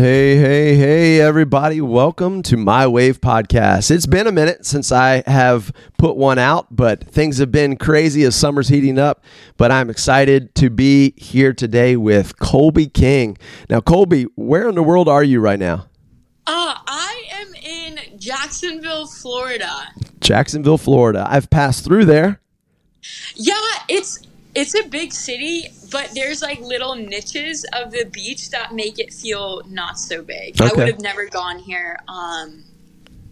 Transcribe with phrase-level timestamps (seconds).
[0.00, 1.82] Hey, hey, hey, everybody.
[1.82, 3.90] Welcome to My Wave Podcast.
[3.90, 8.22] It's been a minute since I have put one out, but things have been crazy
[8.22, 9.22] as summer's heating up.
[9.58, 13.36] But I'm excited to be here today with Colby King.
[13.68, 15.86] Now, Colby, where in the world are you right now?
[16.46, 19.88] Uh, I am in Jacksonville, Florida.
[20.20, 21.26] Jacksonville, Florida.
[21.28, 22.40] I've passed through there.
[23.34, 23.54] Yeah,
[23.86, 28.98] it's it's a big city, but there's like little niches of the beach that make
[28.98, 30.60] it feel not so big.
[30.60, 32.64] I would have never gone here, um,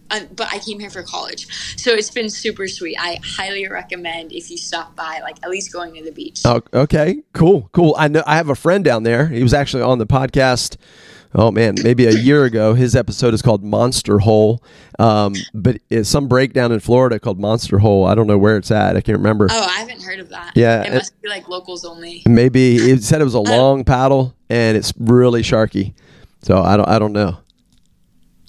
[0.09, 2.97] but I came here for college, so it's been super sweet.
[2.99, 6.41] I highly recommend if you stop by, like at least going to the beach.
[6.45, 7.95] Oh, okay, cool, cool.
[7.97, 9.27] I know I have a friend down there.
[9.27, 10.77] He was actually on the podcast.
[11.35, 12.73] Oh man, maybe a year ago.
[12.73, 14.63] His episode is called Monster Hole,
[14.97, 18.05] um, but it's some breakdown in Florida called Monster Hole.
[18.05, 18.97] I don't know where it's at.
[18.97, 19.47] I can't remember.
[19.51, 20.53] Oh, I haven't heard of that.
[20.55, 22.23] Yeah, it it- must be like locals only.
[22.27, 25.93] Maybe he said it was a long paddle and it's really sharky.
[26.41, 27.37] So I don't I don't know.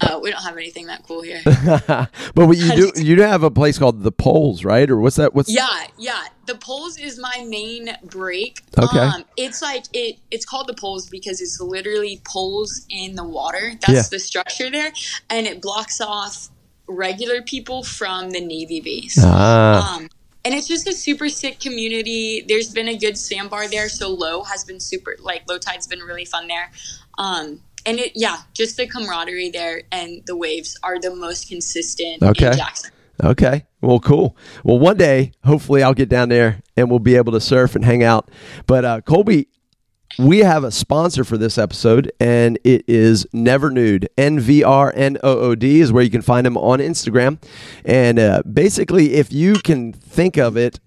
[0.01, 1.41] Uh, we don't have anything that cool here.
[1.47, 2.09] but
[2.47, 4.91] what you do you do have a place called the Poles, right?
[4.91, 5.35] Or what's that?
[5.35, 6.25] What's Yeah, yeah.
[6.47, 8.61] The poles is my main break.
[8.79, 8.99] Okay.
[8.99, 10.17] Um, it's like it.
[10.31, 13.73] It's called the poles because it's literally poles in the water.
[13.87, 14.03] That's Yeah.
[14.11, 14.93] the structure there,
[15.29, 16.49] and it blocks off
[16.89, 19.19] regular people from the Navy base.
[19.23, 20.09] Ah, Um,
[20.45, 22.45] and it's just a super sick community.
[22.49, 25.17] There's been a good sandbar there, so low has been super.
[25.21, 26.71] Like low tide's been really fun there.
[27.19, 32.23] Um, and it, yeah, just the camaraderie there and the waves are the most consistent
[32.23, 32.49] Okay.
[32.49, 32.91] in Jackson.
[33.23, 33.67] okay.
[33.83, 34.37] Well, cool.
[34.63, 37.85] Well, one day, hopefully, I'll get down there and we'll be able to surf and
[37.85, 38.31] hang out.
[38.67, 39.49] But uh, Colby,
[40.19, 44.09] we have a sponsor for this episode, and it is Never Nude.
[44.19, 47.41] N V R N O O D is where you can find them on Instagram.
[47.85, 50.79] And uh, basically, if you can think of it,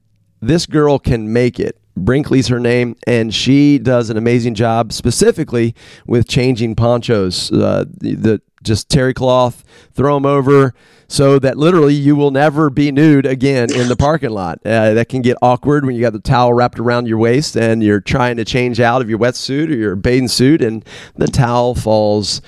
[0.42, 1.80] this girl can make it.
[1.96, 5.76] Brinkley's her name, and she does an amazing job, specifically
[6.08, 7.52] with changing ponchos.
[7.52, 10.74] Uh, the, the just terry cloth, throw them over,
[11.08, 14.58] so that literally you will never be nude again in the parking lot.
[14.66, 17.84] Uh, that can get awkward when you got the towel wrapped around your waist and
[17.84, 20.84] you're trying to change out of your wetsuit or your bathing suit, and
[21.16, 22.42] the towel falls.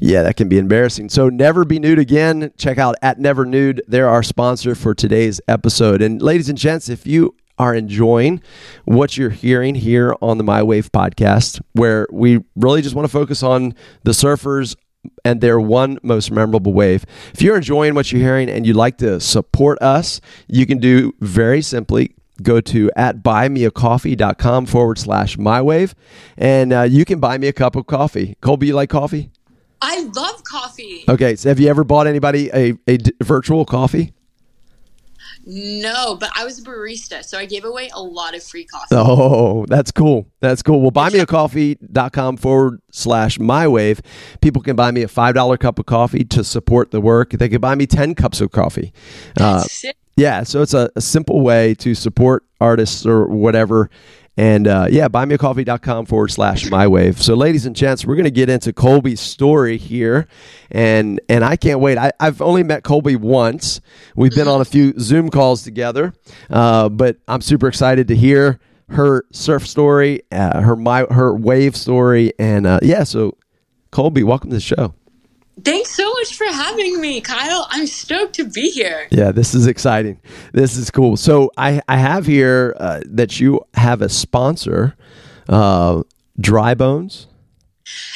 [0.00, 1.10] Yeah, that can be embarrassing.
[1.10, 2.52] So never be nude again.
[2.56, 3.82] Check out at Never Nude.
[3.86, 6.02] They're our sponsor for today's episode.
[6.02, 8.42] And ladies and gents, if you are enjoying
[8.86, 13.12] what you're hearing here on the My Wave podcast, where we really just want to
[13.12, 14.74] focus on the surfers
[15.24, 17.04] and their one most memorable wave.
[17.32, 21.14] If you're enjoying what you're hearing and you'd like to support us, you can do
[21.20, 25.94] very simply go to at buymeacoffee.com forward slash mywave
[26.36, 28.36] and uh, you can buy me a cup of coffee.
[28.40, 29.30] Colby, you like coffee?
[29.80, 31.04] I love coffee.
[31.08, 34.12] Okay, so have you ever bought anybody a, a d- virtual coffee?
[35.44, 38.86] No, but I was a barista, so I gave away a lot of free coffee.
[38.92, 40.26] Oh, that's cool.
[40.40, 40.80] That's cool.
[40.80, 44.00] Well, buymeacoffee.com forward slash mywave.
[44.40, 47.30] People can buy me a $5 cup of coffee to support the work.
[47.30, 48.92] They can buy me 10 cups of coffee.
[49.38, 49.96] Uh, Sick.
[50.16, 53.90] yeah, so it's a, a simple way to support artists or whatever.
[54.36, 57.18] And uh, yeah, buymeacoffee.com forward slash mywave.
[57.18, 60.26] So, ladies and gents, we're going to get into Colby's story here.
[60.70, 61.98] And and I can't wait.
[61.98, 63.80] I, I've only met Colby once.
[64.16, 66.14] We've been on a few Zoom calls together,
[66.48, 71.76] uh, but I'm super excited to hear her surf story, uh, her my her wave
[71.76, 73.04] story, and uh, yeah.
[73.04, 73.36] So,
[73.90, 74.94] Colby, welcome to the show.
[75.62, 77.66] Thanks so much for having me, Kyle.
[77.70, 79.06] I'm stoked to be here.
[79.10, 80.18] Yeah, this is exciting.
[80.52, 81.16] This is cool.
[81.16, 84.96] So I, I have here uh, that you have a sponsor,
[85.48, 86.02] uh,
[86.40, 87.26] Dry Bones.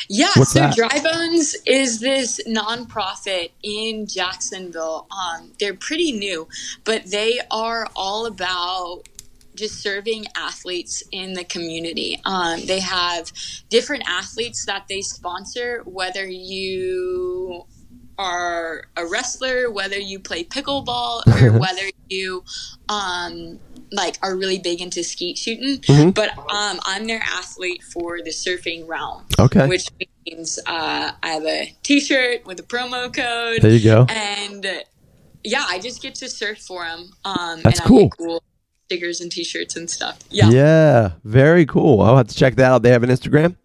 [0.09, 0.77] Yeah, What's so that?
[0.77, 5.07] Dry Bones is this nonprofit in Jacksonville.
[5.11, 6.49] Um, they're pretty new,
[6.85, 9.03] but they are all about
[9.57, 12.21] just serving athletes in the community.
[12.25, 13.33] Um, they have
[13.69, 17.65] different athletes that they sponsor, whether you
[18.19, 22.45] are a wrestler, whether you play pickleball, or whether you
[22.89, 23.59] um,
[23.93, 25.81] like are really big into skeet shooting.
[25.81, 26.11] Mm-hmm.
[26.11, 29.67] But um, I'm their athlete for the surfing realm, Okay.
[29.67, 29.89] which
[30.27, 34.07] means uh, I have a T-shirt with a promo code, There you go.
[34.09, 34.67] and
[35.45, 37.11] yeah, I just get to surf for them.
[37.25, 38.11] Um, That's cool.
[38.11, 38.43] cool
[38.87, 40.19] stickers and T-shirts and stuff.
[40.31, 40.49] Yeah.
[40.51, 42.01] Yeah, very cool.
[42.01, 42.83] I'll have to check that out.
[42.83, 43.57] They have an Instagram.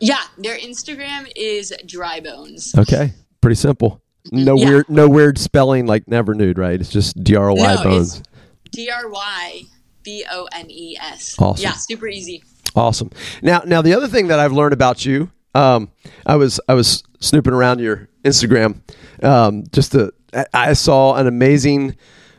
[0.00, 2.74] Yeah, their Instagram is Dry Bones.
[2.76, 4.02] Okay, pretty simple.
[4.30, 4.68] No Yeah.
[4.68, 6.78] weird, no weird spelling like never nude, right?
[6.78, 8.22] It's just D R Y No, bones.
[8.70, 9.62] D R Y
[10.02, 11.34] B O N E S.
[11.38, 11.62] Awesome.
[11.62, 12.42] Yeah, super easy.
[12.76, 13.10] Awesome.
[13.42, 15.90] Now, now the other thing that I've learned about you, um,
[16.26, 18.80] I was I was snooping around your Instagram,
[19.22, 20.12] um, just to
[20.54, 21.96] I saw an amazing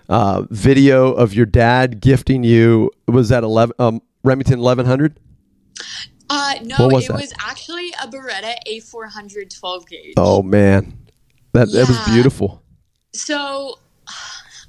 [0.09, 2.91] uh, video of your dad gifting you.
[3.07, 5.19] Was that eleven um, Remington eleven hundred?
[6.29, 7.13] Uh, no, was it that?
[7.19, 10.13] was actually a Beretta A400 12 gauge.
[10.15, 10.97] Oh man,
[11.51, 12.63] that that was beautiful.
[13.13, 13.79] So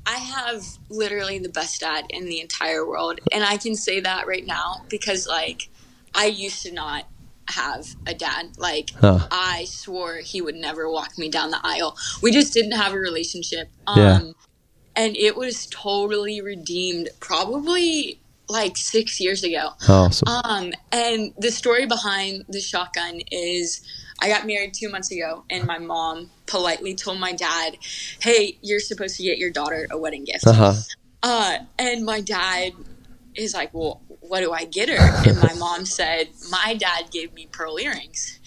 [0.07, 3.21] I have literally the best dad in the entire world.
[3.33, 5.69] And I can say that right now because, like,
[6.15, 7.07] I used to not
[7.49, 8.59] have a dad.
[8.59, 9.29] Like, Huh.
[9.31, 11.97] I swore he would never walk me down the aisle.
[12.21, 13.69] We just didn't have a relationship.
[13.87, 14.21] Um, Yeah.
[14.95, 19.71] And it was totally redeemed probably like six years ago.
[19.89, 20.29] Awesome.
[20.29, 23.83] Um, and the story behind the shotgun is
[24.21, 27.77] I got married two months ago, and my mom politely told my dad,
[28.21, 30.47] Hey, you're supposed to get your daughter a wedding gift.
[30.47, 30.75] Uh huh.
[31.23, 32.73] Uh, and my dad
[33.35, 35.29] is like, Well, what do I get her?
[35.29, 38.39] And my mom said, My dad gave me pearl earrings.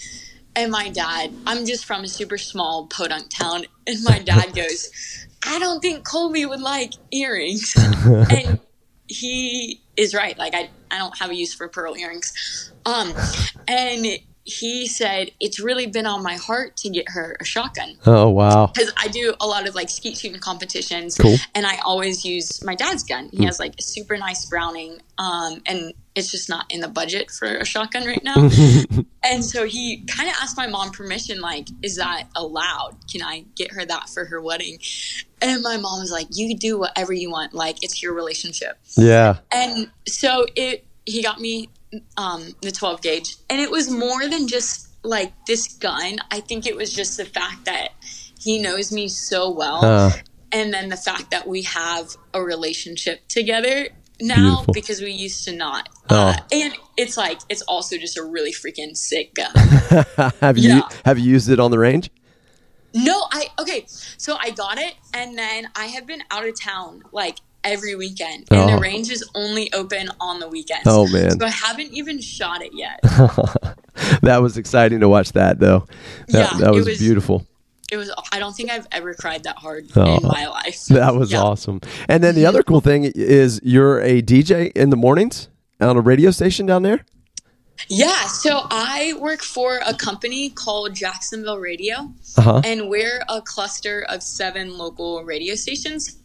[0.55, 5.24] And my dad, I'm just from a super small podunk town, and my dad goes,
[5.45, 7.73] I don't think Colby would like earrings.
[8.05, 8.59] and
[9.07, 10.37] he is right.
[10.37, 12.71] Like I, I don't have a use for pearl earrings.
[12.85, 13.13] Um,
[13.67, 14.05] and
[14.47, 18.67] he said it's really been on my heart to get her a shotgun Oh wow.
[18.67, 21.37] because I do a lot of like skeet shooting competitions, Cool.
[21.55, 23.29] and I always use my dad's gun.
[23.33, 27.31] He has like a super nice Browning, um, and it's just not in the budget
[27.31, 28.35] for a shotgun right now.
[29.23, 32.95] and so he kind of asked my mom permission, like, is that allowed?
[33.11, 34.77] Can I get her that for her wedding?
[35.45, 38.77] And my mom was like, you do whatever you want, like it's your relationship.
[38.97, 39.37] Yeah.
[39.51, 41.69] And so it he got me
[42.17, 46.17] um, the 12 gauge, and it was more than just like this gun.
[46.31, 47.89] I think it was just the fact that
[48.39, 50.11] he knows me so well, Uh,
[50.51, 53.89] and then the fact that we have a relationship together
[54.19, 54.73] now Beautiful.
[54.73, 55.89] because we used to not.
[56.09, 56.29] Oh.
[56.29, 59.51] Uh, and it's like it's also just a really freaking sick gun.
[60.41, 62.09] have you have you used it on the range?
[62.95, 63.85] No, I okay.
[63.87, 68.45] So I got it, and then I have been out of town like every weekend,
[68.51, 68.75] and Oh.
[68.75, 70.83] the range is only open on the weekends.
[70.85, 71.31] Oh, man.
[71.39, 72.99] So I haven't even shot it yet.
[74.21, 75.87] that was exciting to watch that though.
[76.27, 77.45] That, Yeah, that was, was- beautiful.
[77.91, 78.11] It was.
[78.31, 80.17] I don't think I've ever cried that hard Oh.
[80.17, 80.85] in my life.
[80.89, 81.41] That was Yeah.
[81.43, 81.81] awesome.
[82.09, 85.49] And then the other cool thing is you're a DJ in the mornings
[85.79, 87.05] on a radio station down there.
[87.87, 88.25] Yeah.
[88.27, 92.61] So I work for a company called Jacksonville Radio, Uh huh.
[92.63, 96.17] and we're a cluster of seven local radio stations.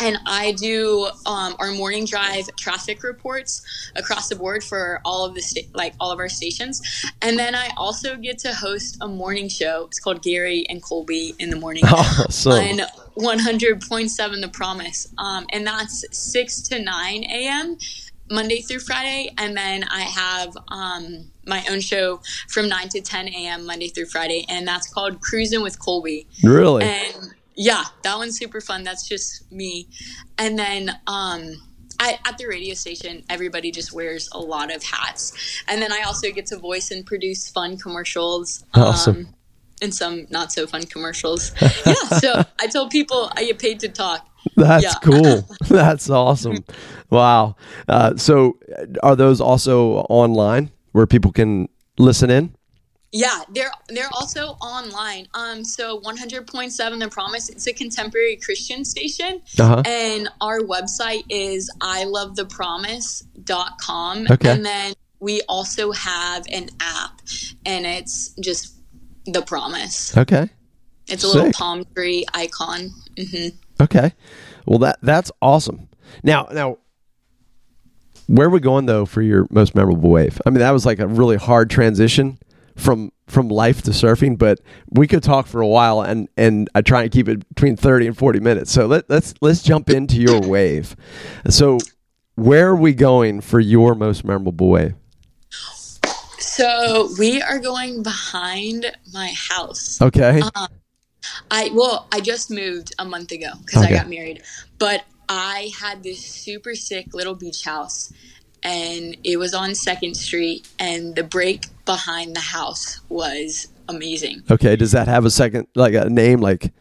[0.00, 3.62] And I do um, our morning drive traffic reports
[3.94, 6.80] across the board for all of the sta- like all of our stations,
[7.20, 9.84] and then I also get to host a morning show.
[9.86, 12.52] It's called Gary and Colby in the morning Awesome.
[12.52, 12.80] on
[13.16, 17.76] 100.7 The Promise, um, and that's six to nine a.m.
[18.32, 23.28] Monday through Friday, and then I have um, my own show from nine to 10
[23.28, 23.66] a.m.
[23.66, 26.26] Monday through Friday, and that's called Cruising with Colby.
[26.42, 26.84] Really?
[26.84, 28.84] And yeah, that one's super fun.
[28.84, 29.88] That's just me.
[30.38, 31.60] And then um,
[32.00, 35.62] I, at the radio station, everybody just wears a lot of hats.
[35.68, 38.64] And then I also get to voice and produce fun commercials.
[38.74, 39.16] Awesome.
[39.16, 39.34] Um,
[39.82, 41.52] and some not so fun commercials.
[41.60, 44.26] yeah, so I tell people I get paid to talk.
[44.56, 45.46] That's cool.
[45.68, 46.64] That's awesome.
[47.10, 47.56] Wow.
[47.88, 48.58] Uh, so,
[49.02, 51.68] are those also online where people can
[51.98, 52.54] listen in?
[53.14, 55.26] Yeah, they're they're also online.
[55.34, 57.50] Um, so 100.7 The Promise.
[57.50, 59.82] It's a contemporary Christian station, Uh-huh.
[59.84, 64.26] and our website is ilovethepromise.com.
[64.30, 64.50] Okay.
[64.50, 67.20] And then we also have an app,
[67.66, 68.74] and it's just
[69.26, 70.16] The Promise.
[70.16, 70.48] Okay.
[71.08, 72.90] It's a little palm tree icon.
[73.18, 73.48] hmm
[73.82, 74.12] Okay.
[74.66, 75.88] Well, that that's awesome.
[76.22, 76.78] Now, now,
[78.26, 80.40] where are we going though for your most memorable wave?
[80.46, 82.38] I mean, that was like a really hard transition
[82.76, 84.60] from from life to surfing, but
[84.90, 88.06] we could talk for a while, and and I try and keep it between thirty
[88.06, 88.70] and forty minutes.
[88.70, 90.94] So let, let's let's jump into your wave.
[91.48, 91.78] So,
[92.36, 94.94] where are we going for your most memorable wave?
[96.38, 100.00] So we are going behind my house.
[100.02, 100.42] Okay.
[100.54, 100.68] Um,
[101.50, 103.94] I well, I just moved a month ago because Okay.
[103.94, 104.42] I got married,
[104.78, 108.12] but I had this super sick little beach house,
[108.62, 114.42] and it was on Second Street, and the break behind the house was amazing.
[114.50, 114.76] Okay.
[114.76, 116.40] Does that have a second like a name?
[116.40, 116.72] Like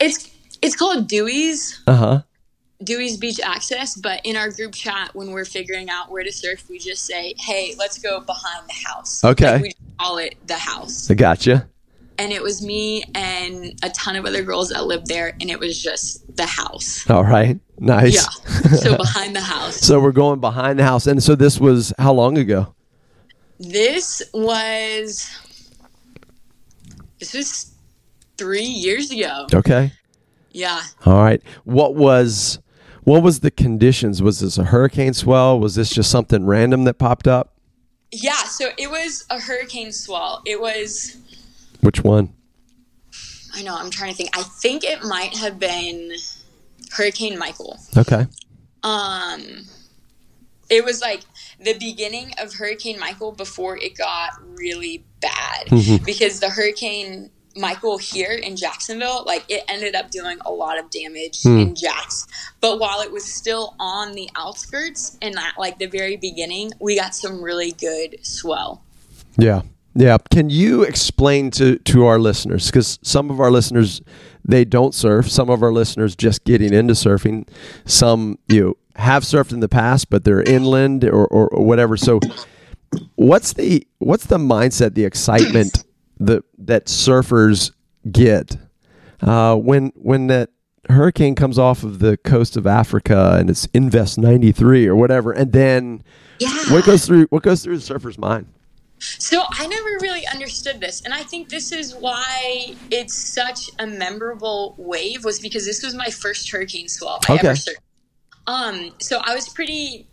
[0.00, 0.30] It's
[0.60, 2.22] it's called Dewey's uh huh.
[2.84, 6.68] Dewey's Beach Access, but in our group chat when we're figuring out where to surf,
[6.68, 9.52] we just say, "Hey, let's go behind the house." Okay.
[9.52, 11.08] Like, we just call it the house.
[11.10, 11.68] I gotcha.
[12.18, 15.58] And it was me and a ton of other girls that lived there, and it
[15.58, 17.08] was just the house.
[17.10, 17.58] All right.
[17.78, 18.14] Nice.
[18.14, 18.76] Yeah.
[18.76, 19.76] So behind the house.
[19.76, 22.74] So we're going behind the house, and so this was how long ago?
[23.58, 25.30] This was
[27.18, 27.74] this was
[28.36, 29.46] three years ago.
[29.54, 29.92] Okay.
[30.50, 30.82] Yeah.
[31.06, 31.42] All right.
[31.64, 32.58] What was
[33.04, 34.22] what was the conditions?
[34.22, 35.58] Was this a hurricane swell?
[35.58, 37.56] Was this just something random that popped up?
[38.12, 40.42] Yeah, so it was a hurricane swell.
[40.44, 41.16] It was
[41.82, 42.32] Which one?
[43.54, 44.30] I know, I'm trying to think.
[44.36, 46.12] I think it might have been
[46.92, 47.78] Hurricane Michael.
[47.96, 48.26] Okay.
[48.82, 49.66] Um
[50.70, 51.20] it was like
[51.60, 56.04] the beginning of Hurricane Michael before it got really bad Mhm.
[56.06, 60.88] because the hurricane Michael here in Jacksonville, like it ended up doing a lot of
[60.90, 61.58] damage Hmm.
[61.58, 62.26] in Jax.
[62.62, 66.96] But while it was still on the outskirts and at like the very beginning, we
[66.96, 68.82] got some really good swell.
[69.36, 69.62] Yeah.
[69.94, 70.16] Yeah.
[70.30, 72.66] Can you explain to, to our listeners?
[72.66, 74.00] Because some of our listeners,
[74.44, 75.30] they don't surf.
[75.30, 77.46] Some of our listeners just getting into surfing.
[77.84, 81.96] Some, you know, have surfed in the past, but they're inland or, or, or whatever.
[81.96, 82.20] So
[83.16, 85.84] what's the what's the mindset, the excitement
[86.20, 87.72] that that surfers
[88.10, 88.56] get
[89.22, 90.50] uh, when when that
[90.90, 95.32] hurricane comes off of the coast of Africa and it's Invest ninety three or whatever,
[95.32, 96.02] and then
[96.38, 96.52] Yeah.
[96.70, 98.46] what goes through what goes through the surfer's mind?
[99.18, 103.86] So I never really understood this, and I think this is why it's such a
[103.86, 107.48] memorable wave was because this was my first hurricane swell I Okay.
[107.48, 107.76] ever surfed.
[108.46, 110.06] Um, so I was pretty.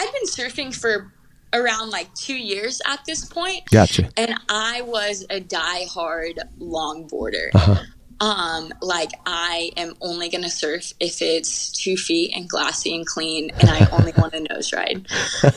[0.00, 1.12] I'd been surfing for
[1.52, 4.10] around like two years at this point, Gotcha.
[4.16, 7.48] and I was a die-hard longboarder.
[7.54, 7.76] Uh-huh.
[8.20, 13.50] Um, like I am only gonna surf if it's two feet and glassy and clean,
[13.60, 15.06] and I only want a nose ride.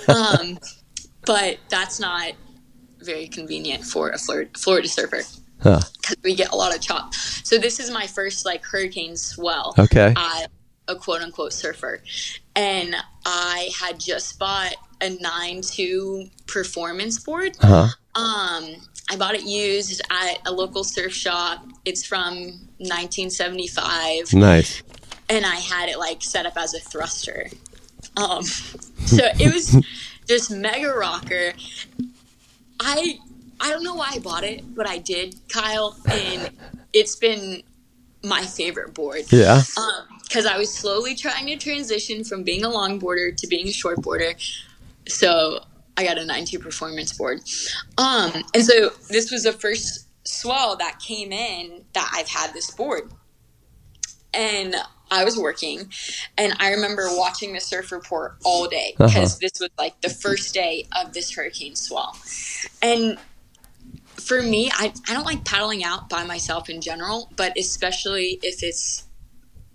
[0.08, 0.60] Um,
[1.26, 2.34] but that's not
[3.02, 5.22] very convenient for a Flor- Florida surfer
[5.62, 5.80] Huh.
[6.02, 7.14] because we get a lot of chop.
[7.14, 10.14] So this is my first like hurricane swell Okay.
[10.88, 12.02] a quote unquote surfer,
[12.56, 17.56] and I had just bought a nine two performance board.
[17.62, 17.88] Huh.
[18.16, 18.76] Um,
[19.10, 21.64] I bought it used at a local surf shop.
[21.86, 24.82] It's from 1975, Nice.
[25.30, 27.48] and I had it like set up as a thruster.
[28.18, 28.44] Um,
[29.06, 29.78] so it was
[30.28, 31.54] just mega rocker.
[32.84, 33.20] I
[33.60, 36.50] I don't know why I bought it, but I did, Kyle, and
[36.94, 37.62] it's been
[38.24, 39.62] my favorite board Yeah.
[40.24, 44.34] because I was slowly trying to transition from being a longboarder to being a shortboarder.
[45.08, 45.64] So
[45.98, 47.42] I got a 9-2 performance board.
[48.00, 52.72] Um, and so this was the first swell that came in that I've had this
[52.72, 53.12] board.
[54.34, 54.76] And
[55.12, 55.92] I was working,
[56.38, 59.38] and I remember watching the surf report all day because Uh-huh.
[59.42, 62.18] this was like the first day of this hurricane swell.
[62.82, 63.18] And
[64.16, 68.64] for me, I, I don't like paddling out by myself in general, but especially if
[68.64, 69.04] it's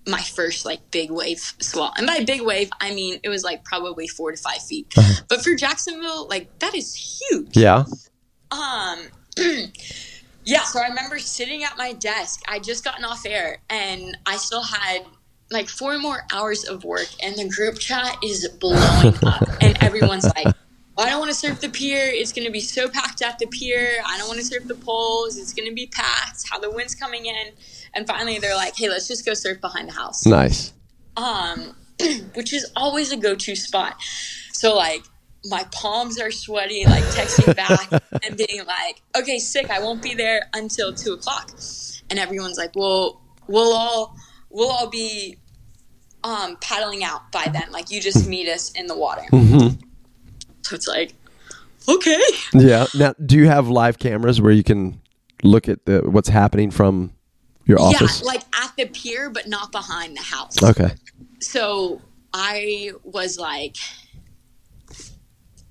[0.08, 1.92] my first like big wave swell.
[1.96, 4.94] And by big wave, I mean it was like probably four to five feet.
[5.28, 6.94] But for Jacksonville, like that is
[7.28, 7.56] huge.
[7.56, 7.84] Yeah.
[8.52, 9.00] Um,
[10.44, 10.62] yeah.
[10.62, 12.40] So I remember sitting at my desk.
[12.46, 15.04] I just gotten off air, and I still had
[15.50, 20.24] like four more hours of work, and the group chat is blowing up, and everyone's
[20.36, 20.54] like.
[20.98, 22.00] I don't want to surf the pier.
[22.06, 23.98] It's going to be so packed at the pier.
[24.06, 25.36] I don't want to surf the poles.
[25.36, 26.48] It's going to be packed.
[26.48, 27.52] How the wind's coming in,
[27.92, 30.72] and finally they're like, "Hey, let's just go surf behind the house." Nice.
[31.18, 31.76] um,
[32.34, 33.96] which is always a go-to spot.
[34.52, 35.02] So like
[35.44, 37.92] my palms are sweaty, like texting back
[38.24, 39.68] and being like, "Okay, sick.
[39.68, 41.50] I won't be there until two o'clock,"
[42.08, 44.16] and everyone's like, "Well, we'll all
[44.50, 45.36] we'll all be
[46.24, 47.70] um, paddling out by then.
[47.70, 49.78] Like you just meet us in the water." Mhm.
[50.62, 51.14] So it's like,
[51.88, 52.20] okay.
[52.52, 52.86] Yeah.
[52.94, 55.00] Now, do you have live cameras where you can
[55.44, 57.12] look at the, what's happening from
[57.66, 58.20] your office?
[58.20, 60.60] Yeah, like at the pier, but not behind the house.
[60.62, 60.90] Okay.
[61.40, 62.00] so
[62.34, 63.76] I was like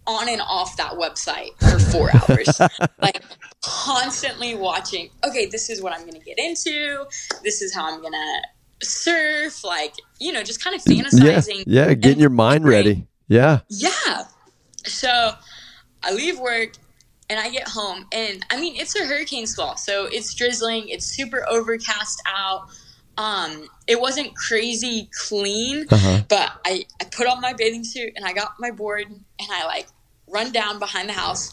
[0.08, 2.62] on and off that website for four hours,
[3.02, 3.22] like
[3.64, 5.10] constantly watching.
[5.28, 7.06] Okay, this is what I'm going to get into.
[7.44, 8.42] This is how I'm going to
[8.84, 9.64] surf.
[9.64, 11.04] Like you know, just kind of Yeah.
[11.04, 11.64] fantasizing.
[11.68, 11.94] Yeah.
[11.94, 13.08] Getting and your mind ready.
[13.28, 13.60] Yeah.
[13.70, 14.26] Yeah.
[14.86, 15.34] So
[16.04, 16.74] I leave work
[17.30, 19.78] and I get home, and I mean, it's a hurricane squall.
[19.78, 20.90] so it's drizzling.
[20.90, 22.68] It's super overcast out.
[23.18, 26.22] Um, it wasn't crazy clean, Uh-huh.
[26.30, 29.66] but I, I put on my bathing suit and I got my board and I
[29.66, 29.88] like
[30.28, 31.52] run down behind the house,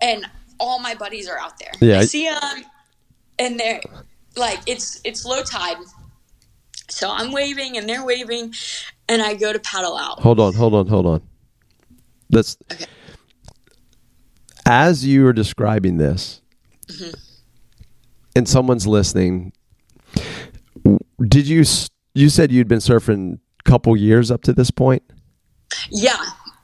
[0.00, 0.24] and
[0.60, 1.72] all my buddies are out there.
[1.80, 1.98] Yeah.
[1.98, 2.64] I see them,
[3.38, 3.82] and they're
[4.36, 5.76] like, it's it's low tide,
[6.88, 8.54] so I'm waving and they're waving,
[9.08, 10.20] and I go to paddle out.
[10.20, 10.54] Hold on.
[10.54, 10.86] Hold on.
[10.88, 11.22] Hold on.
[12.30, 12.56] Let's.
[12.72, 12.84] Okay.
[14.66, 16.42] As you are describing this,
[16.88, 17.10] Mm-hmm.
[18.36, 19.52] and someone's listening,
[21.26, 21.64] did you
[22.14, 25.02] you said you'd been surfing a couple years up to this point?
[25.90, 26.16] Yeah,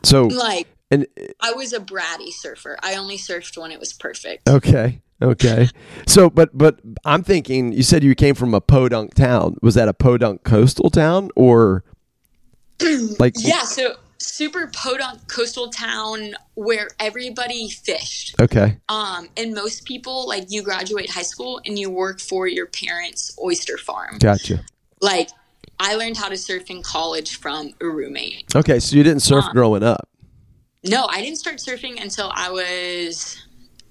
[0.02, 1.07] So like and
[1.40, 2.78] I was a bratty surfer.
[2.83, 4.49] I only surfed when it was perfect.
[4.49, 5.69] okay, okay.
[6.07, 9.57] So but but I'm thinking you said you came from a podunk town.
[9.62, 11.85] Was that a podunk coastal town or
[13.19, 18.35] like Yeah, so super podunk coastal town where everybody fished.
[18.40, 18.78] Okay.
[18.88, 23.37] Um, and most people like you graduate high school and you work for your parents'
[23.43, 24.19] oyster farm.
[24.19, 24.61] Gotcha.
[25.00, 25.31] Like
[25.81, 28.54] I learned how to surf in college from a roommate.
[28.54, 30.09] Okay, so you didn't surf Uh, growing up.
[30.85, 33.43] No, I didn't start surfing until I was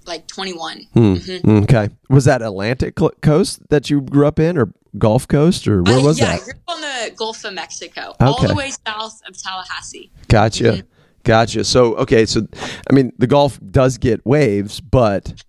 [0.07, 0.88] like 21.
[0.93, 1.15] Hmm.
[1.63, 1.89] Okay.
[2.10, 6.03] Was that Atlantic coast that you grew up in, or Gulf Coast, or where I-
[6.03, 9.38] was yeah, I grew up on the Gulf of Mexico, all the way south of
[9.41, 10.12] Tallahassee.
[10.27, 10.63] Gotcha.
[10.63, 10.88] Mm-hmm.
[11.24, 11.63] Gotcha.
[11.63, 12.48] So okay, so
[12.89, 15.43] I mean, the Gulf does get waves, but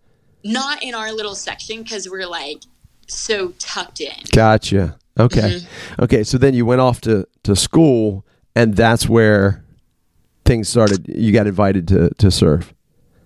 [0.44, 2.62] Not in our little section because we're like
[3.08, 4.12] so tucked in.
[4.32, 4.96] gotcha.
[5.18, 5.40] Okay.
[5.60, 6.02] Mm-hmm.
[6.04, 6.24] Okay.
[6.24, 8.24] So then you went off to to school,
[8.56, 9.64] and that's where
[10.44, 11.06] things started.
[11.08, 12.73] You got invited to to surf.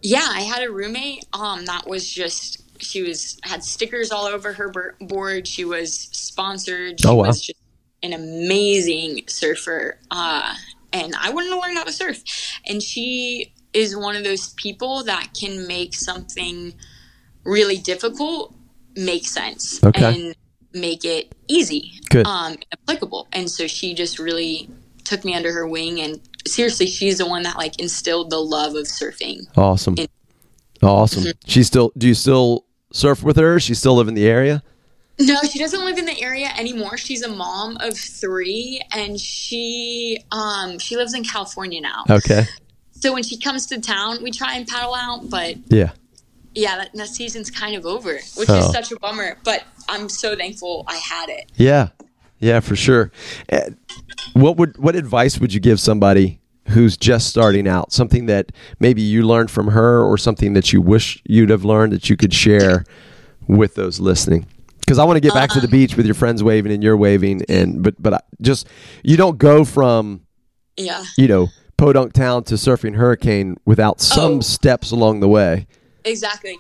[0.03, 4.53] Yeah, I had a roommate um that was just she was had stickers all over
[4.53, 5.47] her board.
[5.49, 7.01] She was sponsored.
[7.01, 7.27] She Oh, wow.
[7.27, 7.59] was just
[8.03, 9.99] an amazing surfer.
[10.11, 10.55] Uh
[10.93, 12.23] and I wanted to learn how to surf.
[12.67, 16.73] And she is one of those people that can make something
[17.45, 18.55] really difficult
[18.97, 20.05] make sense Okay.
[20.15, 20.35] and
[20.75, 22.27] make it easy Good.
[22.27, 23.27] um applicable.
[23.33, 24.69] And so she just really
[25.05, 28.75] took me under her wing and seriously she's the one that like instilled the love
[28.75, 29.95] of surfing Awesome.
[29.99, 30.11] It-
[30.81, 31.25] Awesome.
[31.25, 31.49] Mm-hmm.
[31.49, 31.91] She still.
[31.99, 33.59] Do you still surf with her?
[33.59, 34.63] She still live in the area?
[35.19, 36.97] No, she doesn't live in the area anymore.
[36.97, 42.05] She's a mom of three, and she um she lives in California now.
[42.09, 42.45] Okay.
[42.93, 45.29] So when she comes to town, we try and paddle out.
[45.29, 45.91] But Yeah.
[46.55, 48.59] yeah, that, that season's kind of over, which Oh.
[48.59, 49.37] is such a bummer.
[49.43, 51.51] But I'm so thankful I had it.
[51.57, 51.89] Yeah,
[52.39, 53.11] yeah, for sure.
[53.49, 53.71] Eh,
[54.35, 56.38] What would what advice would you give somebody
[56.69, 57.93] who's just starting out?
[57.93, 61.93] Something that maybe you learned from her, or something that you wish you'd have learned
[61.93, 62.85] that you could share
[63.47, 64.47] with those listening.
[64.81, 66.97] Because I want to get back to the beach with your friends waving and you're
[66.97, 68.67] waving, and but but I just
[69.03, 70.23] you don't go from
[70.77, 74.41] Yeah, you know Podunk Town to surfing Hurricane without some Oh.
[74.41, 75.67] steps along the way.
[76.05, 76.57] exactly.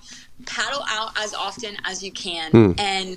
[0.46, 2.72] Paddle out as often as you can, Hmm.
[2.78, 3.16] and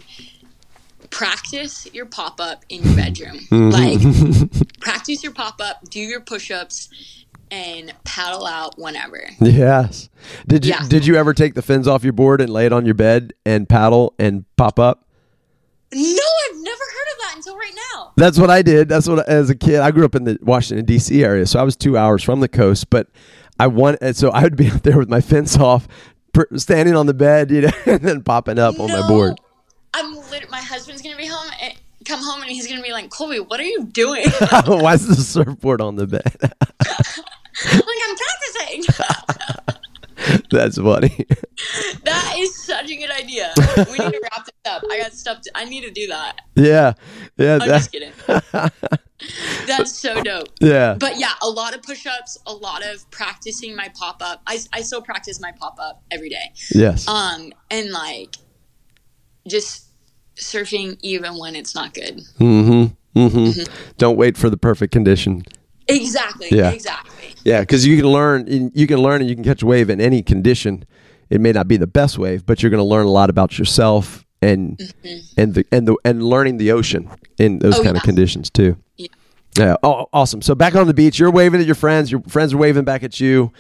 [1.11, 3.37] practice your pop up in your bedroom.
[3.51, 3.69] Mm-hmm.
[3.69, 6.89] Like practice your pop up, do your push ups,
[7.51, 9.21] and paddle out whenever.
[9.39, 10.09] Yes.
[10.47, 10.87] Did you Yeah.
[10.87, 13.33] did you ever take the fins off your board and lay it on your bed
[13.45, 15.05] and paddle and pop up?
[15.93, 18.13] No, I've never heard of that until right now.
[18.15, 18.87] That's what I did.
[18.87, 19.81] That's what as a kid.
[19.81, 21.21] I grew up in the Washington D.C.
[21.23, 22.89] area, so I was two hours from the coast.
[22.89, 23.07] But
[23.59, 25.89] I want, and so I would be out there with my fins off,
[26.55, 29.37] standing on the bed, you know, and then popping up on my board.
[30.49, 31.51] My husband's gonna be home.
[31.61, 31.73] And,
[32.05, 34.25] come home and he's gonna be like, Colby, what are you doing?
[34.65, 36.35] Why is the surfboard on the bed?
[36.41, 36.53] like
[37.65, 39.05] I'm practicing.
[40.51, 41.25] That's funny.
[42.03, 43.53] that is such a good idea.
[43.77, 44.83] We need to wrap this up.
[44.91, 45.41] I got stuff.
[45.41, 46.41] To, I need to do that.
[46.55, 46.93] yeah,
[47.37, 48.11] yeah, I'm that, just kidding.
[49.67, 50.49] That's so dope.
[50.59, 50.95] yeah.
[50.99, 54.41] But yeah, a lot of push-ups, a lot of practicing my pop-up.
[54.45, 56.53] I, I still practice my pop-up every day.
[56.69, 57.07] yes.
[57.07, 58.35] Um, and like,
[59.47, 59.90] just
[60.41, 62.17] surfing even when it's not good.
[62.39, 62.93] mm-hmm.
[63.19, 63.73] Mm-hmm.
[63.97, 65.43] Don't wait for the perfect condition.
[65.87, 66.47] Exactly.
[66.51, 66.71] Yeah.
[66.71, 67.35] Exactly.
[67.43, 69.99] Yeah, because you can learn, you can learn, and you can catch a wave in
[69.99, 70.85] any condition.
[71.29, 73.57] It may not be the best wave, but you're going to learn a lot about
[73.59, 74.79] yourself and
[75.37, 77.81] and the and the and learning the ocean in those Mm-hmm.
[77.81, 78.77] Oh, kind of conditions too.
[78.97, 79.07] Yeah.
[79.57, 79.75] Yeah.
[79.83, 80.41] Oh, awesome.
[80.41, 82.11] So back on the beach, you're waving at your friends.
[82.11, 83.51] Your friends are waving back at you.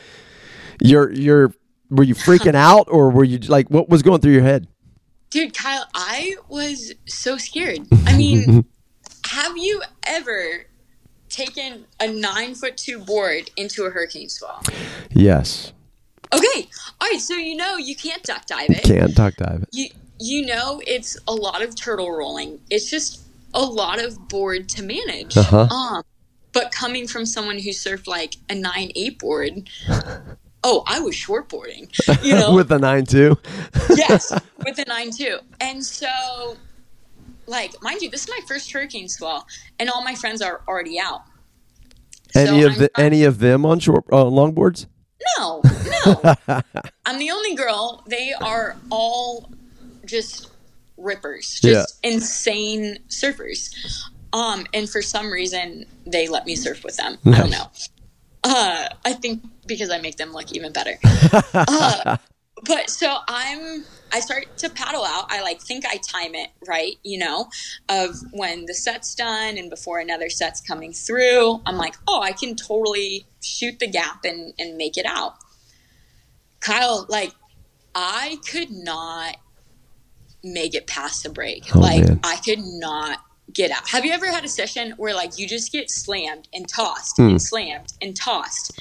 [0.81, 1.53] You're you're
[1.89, 4.67] were you freaking out or were you like what was going through your head?
[5.31, 7.87] Dude, Kyle, I was so scared.
[8.05, 8.65] I mean,
[9.25, 10.65] have you ever
[11.29, 14.61] taken a nine foot two board into a hurricane swell?
[15.09, 15.71] Yes.
[16.33, 16.69] Okay.
[16.99, 17.19] All right.
[17.19, 18.83] So, you know, you can't duck dive it.
[18.83, 19.69] Can't duck dive it.
[19.71, 19.87] You,
[20.19, 22.59] you know, it's a lot of turtle rolling.
[22.69, 23.21] It's just
[23.53, 25.35] a lot of board to manage.
[25.37, 25.67] Uh-huh.
[25.67, 26.03] Um,
[26.53, 29.69] but coming from someone who surfed like a nine eight board,
[30.63, 31.89] oh, I was shortboarding.
[32.23, 33.37] You know, With the nine two.
[33.89, 34.31] yes,
[34.65, 35.37] with the nine two.
[35.59, 36.55] And so,
[37.47, 39.45] like, mind you, this is my first hurricane swell,
[39.79, 41.21] and all my friends are already out.
[42.35, 44.85] Any So of the trying- any of them on short uh, longboards?
[45.37, 45.61] No,
[46.05, 46.35] no.
[47.05, 48.03] I'm the only girl.
[48.07, 49.51] They are all
[50.05, 50.49] just
[50.97, 53.73] rippers, just insane surfers.
[54.33, 57.17] Um, and for some reason, they let me surf with them.
[57.25, 57.69] I don't know.
[58.43, 60.97] Uh, I think because I make them look even better.
[61.53, 62.17] uh,
[62.63, 65.25] but so I'm, I start to paddle out.
[65.29, 67.49] I like think I time it right, you know,
[67.89, 71.61] of when the set's done and before another set's coming through.
[71.65, 75.35] I'm like, oh, I can totally shoot the gap and, and make it out.
[76.59, 77.33] Kyle, like,
[77.95, 79.37] I could not
[80.43, 81.75] make it past the break.
[81.75, 82.19] Oh, like, man.
[82.23, 83.19] I could not
[83.53, 83.87] get out.
[83.89, 87.29] Have you ever had a session where like you just get slammed and tossed Hmm.
[87.29, 88.71] and slammed and tossed?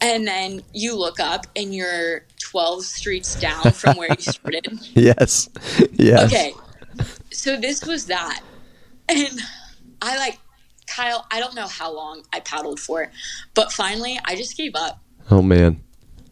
[0.00, 4.78] And then you look up and you're 12 streets down from where you started.
[4.94, 5.48] Yes.
[5.92, 6.24] Yes.
[6.32, 6.52] Okay.
[7.30, 8.40] So this was that.
[9.08, 9.28] And
[10.02, 10.38] I like,
[10.86, 13.10] Kyle, I don't know how long I paddled for,
[13.54, 15.00] but finally I just gave up.
[15.30, 15.80] Oh man.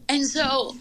[0.09, 0.75] And so,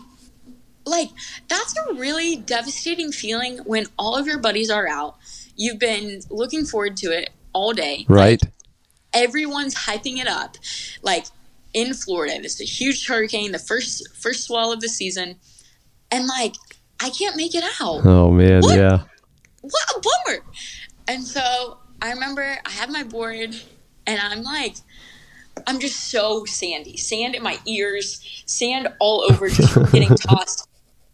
[0.85, 1.09] like,
[1.49, 5.17] that's a really devastating feeling when all of your buddies are out.
[5.57, 8.07] You've been looking forward to it all day.
[8.09, 8.43] Right.
[9.13, 10.57] Everyone's hyping it up.
[11.03, 11.27] Like
[11.75, 15.37] in Florida, this is a huge hurricane, the first first swell of the season.
[16.11, 16.55] And like,
[17.01, 18.05] I can't make it out.
[18.07, 18.63] Oh man.
[18.63, 18.77] What?
[18.77, 19.03] Yeah.
[19.61, 20.45] What a bummer.
[21.09, 23.55] And so I remember I had my board
[24.07, 24.77] and I'm like,
[25.67, 26.97] I'm just so sandy.
[26.97, 30.69] Sand in my ears, sand all over just getting tossed.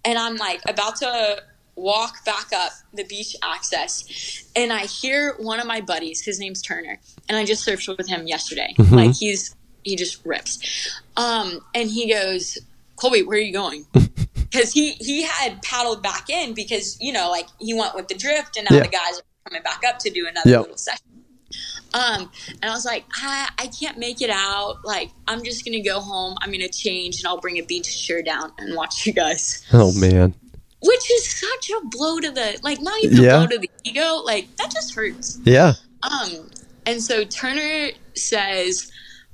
[0.05, 1.43] And I'm like about to
[1.79, 6.61] walk back up the beach access and I hear one of my buddies, his name's
[6.63, 8.75] Turner, and I just surfed with him yesterday.
[8.91, 10.59] Like he's he just rips.
[11.17, 12.59] Um and he goes,
[12.97, 13.87] Colby, where are you going?
[14.51, 18.15] because he he had paddled back in because you know like he went with the
[18.15, 18.83] drift and now Yeah.
[18.83, 20.61] the guys are coming back up to do another Yep.
[20.63, 21.05] little session
[21.95, 25.83] um and i was like I, I can't make it out like i'm just gonna
[25.83, 29.13] go home i'm gonna change and i'll bring a beach chair down and watch you
[29.15, 30.35] guys Oh man.
[30.83, 33.37] Which is such a blow to the like not even Yeah.
[33.43, 35.75] a blow to the ego like that just hurts Yeah.
[36.03, 36.51] um
[36.87, 38.91] and so turner says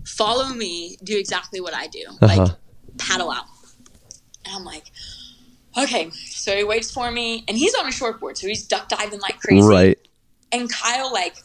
[0.06, 2.36] follow me do exactly what i do Uh-huh.
[2.44, 2.52] like
[2.98, 3.44] paddle out.
[4.46, 4.84] And I'm like,
[5.76, 6.10] okay.
[6.10, 9.40] So he waits for me, and he's on a shortboard, so he's duck diving like
[9.40, 9.66] crazy.
[9.66, 9.98] Right.
[10.52, 11.36] And Kyle, like,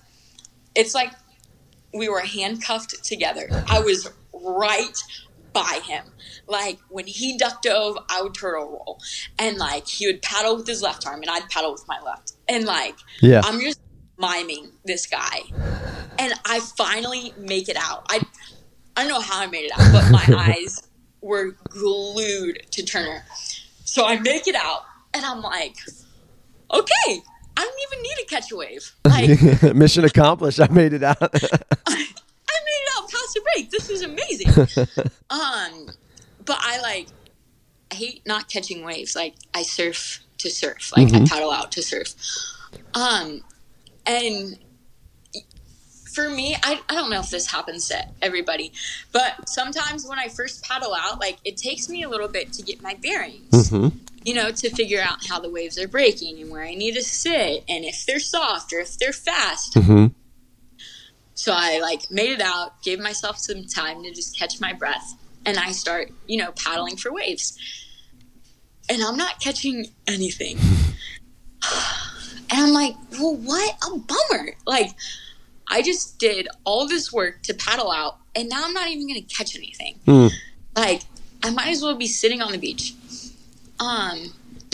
[0.75, 1.11] it's like
[1.93, 3.47] we were handcuffed together.
[3.67, 4.95] I was right
[5.53, 6.03] by him.
[6.47, 8.99] Like when he duck dove, I would turtle roll,
[9.37, 12.33] and like he would paddle with his left arm, and I'd paddle with my left.
[12.47, 13.41] And like Yeah.
[13.43, 13.79] I'm just
[14.17, 15.41] miming this guy,
[16.17, 18.05] and I finally make it out.
[18.09, 18.21] I
[18.95, 20.25] I don't know how I made it out, but my
[20.57, 20.81] eyes
[21.21, 23.23] were glued to Turner.
[23.85, 24.81] So I make it out,
[25.13, 25.75] and I'm like,
[26.73, 27.21] okay,
[27.57, 28.95] I don't even need to catch a wave.
[29.05, 30.59] Like Mission accomplished.
[30.59, 31.33] I made it out.
[32.59, 33.71] I made it out past the break.
[33.71, 35.03] This is amazing.
[35.29, 35.89] um,
[36.45, 37.07] but I like
[37.91, 39.15] I hate not catching waves.
[39.15, 40.91] Like I surf to surf.
[40.95, 42.13] Like I paddle out to surf.
[42.93, 43.41] Um,
[44.05, 44.57] and
[46.13, 48.73] for me, I, I don't know if this happens to everybody,
[49.11, 52.63] but sometimes when I first paddle out, like it takes me a little bit to
[52.63, 53.69] get my bearings.
[53.69, 53.89] hmm
[54.23, 57.03] You know, to figure out how the waves are breaking and where I need to
[57.03, 59.75] sit and if they're soft or if they're fast.
[59.77, 60.07] hmm
[61.39, 65.13] So I like made it out, gave myself some time to just catch my breath,
[65.45, 67.57] and I start, you know, paddling for waves.
[68.89, 70.57] And I'm not catching anything.
[72.51, 74.49] and I'm like, well, what a bummer.
[74.67, 74.89] Like,
[75.69, 79.25] I just did all this work to paddle out, and now I'm not even going
[79.25, 79.95] to catch anything.
[80.07, 80.33] Mm.
[80.75, 81.03] Like,
[81.41, 82.95] I might as well be sitting on the beach.
[83.79, 84.33] Um,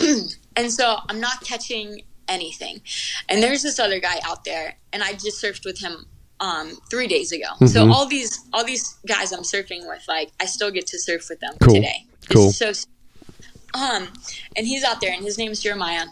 [0.56, 2.80] and so I'm not catching anything.
[3.28, 6.06] And there's this other guy out there, and I just surfed with him
[6.40, 7.46] um, three days ago.
[7.66, 7.92] So Mhm.
[7.92, 11.40] all these all these guys I'm surfing with, like I still get to surf with
[11.40, 11.74] them Cool.
[11.74, 12.04] today.
[12.18, 12.52] It's Cool.
[12.52, 12.72] So,
[13.74, 14.08] um,
[14.56, 16.06] and he's out there, and his name's Jeremiah.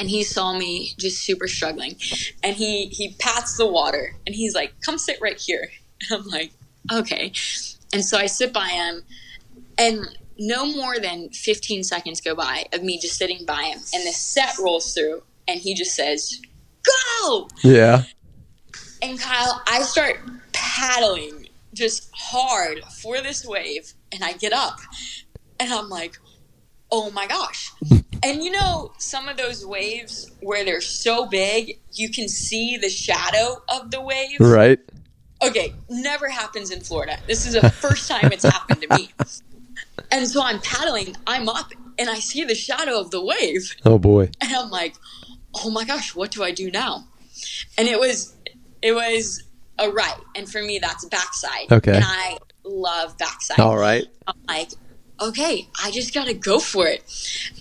[0.00, 1.96] And he saw me just super struggling,
[2.42, 5.70] and he he pats the water, and he's like, "Come sit right here."
[6.10, 6.52] And I'm like,
[6.92, 7.32] "Okay."
[7.92, 9.02] And so I sit by him,
[9.76, 10.06] and
[10.38, 14.12] no more than 15 seconds go by of me just sitting by him, and the
[14.12, 16.40] set rolls through, and he just says,
[16.84, 18.04] "Go!" Yeah.
[19.02, 20.20] And Kyle, I start
[20.52, 24.78] paddling just hard for this wave, and I get up,
[25.60, 26.18] and I'm like,
[26.90, 27.72] "Oh my gosh!"
[28.20, 32.88] And you know, some of those waves where they're so big, you can see the
[32.88, 34.40] shadow of the wave.
[34.40, 34.80] Right.
[35.40, 37.16] Okay, never happens in Florida.
[37.28, 39.10] This is the first time it's happened to me.
[40.10, 43.76] And so I'm paddling, I'm up, and I see the shadow of the wave.
[43.84, 44.30] Oh boy.
[44.40, 44.96] And I'm like,
[45.54, 47.06] oh my gosh, what do I do now?
[47.76, 48.34] And it was,
[48.82, 49.42] it was
[49.78, 50.20] a right.
[50.34, 51.70] And for me, that's backside.
[51.70, 51.96] Okay.
[51.96, 53.60] And I love backside.
[53.60, 54.06] All right.
[54.26, 54.70] I'm like,
[55.20, 57.02] okay, I just gotta go for it.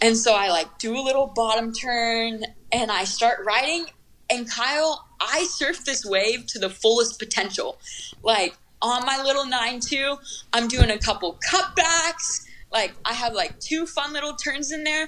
[0.01, 3.85] And so I like do a little bottom turn and I start riding.
[4.29, 7.79] And Kyle, I surf this wave to the fullest potential.
[8.23, 10.17] Like on my little 9 2,
[10.53, 12.45] I'm doing a couple cutbacks.
[12.71, 15.07] Like I have like two fun little turns in there.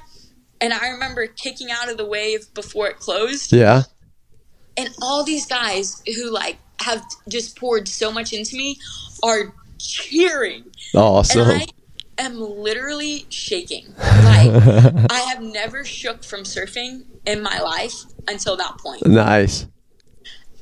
[0.61, 3.83] And I remember kicking out of the wave before it closed Yeah.
[4.79, 8.77] And all these guys who like have just poured so much into me
[9.21, 10.63] are cheering
[10.95, 11.41] oh, Awesome.
[11.49, 11.65] and I
[12.23, 13.93] am literally shaking.
[13.97, 14.51] Like
[15.11, 17.93] I have never shook from surfing in my life
[18.27, 19.05] until that point.
[19.05, 19.65] nice.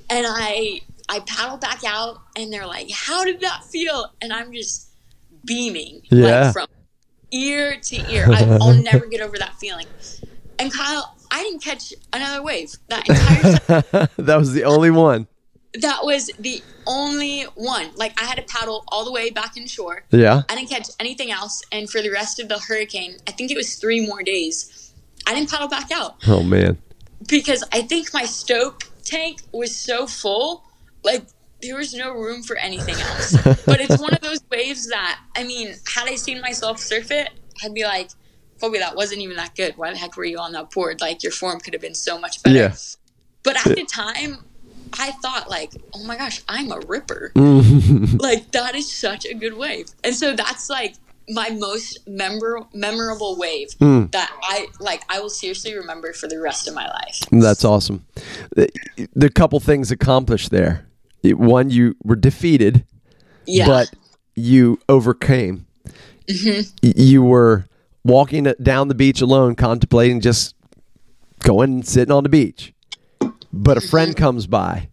[0.09, 4.51] and I I paddle back out, and they're like, "How did that feel?" And I'm
[4.51, 4.89] just
[5.45, 6.41] beaming, Yeah.
[6.45, 6.67] like from
[7.31, 8.27] ear to ear.
[8.29, 9.87] I, I'll never get over that feeling.
[10.59, 14.07] And Kyle, I didn't catch another wave that entire time.
[14.17, 15.27] that was the only one.
[15.81, 17.89] that was the only one.
[17.95, 20.03] Like I had to paddle all the way back in shore.
[20.11, 20.41] Yeah.
[20.49, 23.57] I didn't catch anything else, and for the rest of the hurricane, I think it
[23.57, 24.93] was three more days.
[25.27, 26.77] I didn't paddle back out Oh man.
[27.27, 30.63] because I think my stoke tank was so full,
[31.03, 31.25] like
[31.61, 33.31] there was no room for anything else.
[33.65, 37.29] but it's one of those waves that I mean, had I seen myself surf it,
[37.63, 38.11] I'd be like,
[38.59, 39.77] Colby, that wasn't even that good.
[39.77, 41.01] Why the heck were you on that board?
[41.01, 42.55] Like your form could have been so much better.
[42.55, 42.75] Yeah.
[43.43, 44.39] But at the time,
[44.99, 47.31] I thought like, oh my gosh, I'm a ripper.
[47.35, 49.87] Like that is such a good wave.
[50.03, 50.95] And so that's like
[51.29, 54.11] my most memor- memorable wave Mm.
[54.11, 57.19] that I like I will seriously remember for the rest of my life.
[57.31, 58.05] That's awesome.
[58.55, 58.69] The,
[59.13, 60.87] the couple things accomplished there.
[61.23, 62.85] One, you were defeated,
[63.45, 63.65] Yeah.
[63.67, 63.91] but
[64.35, 65.65] you overcame.
[66.29, 67.65] Y- You were
[68.07, 70.55] walking down the beach alone, contemplating just
[71.39, 72.73] going and sitting on the beach.
[73.53, 74.89] But a friend comes by,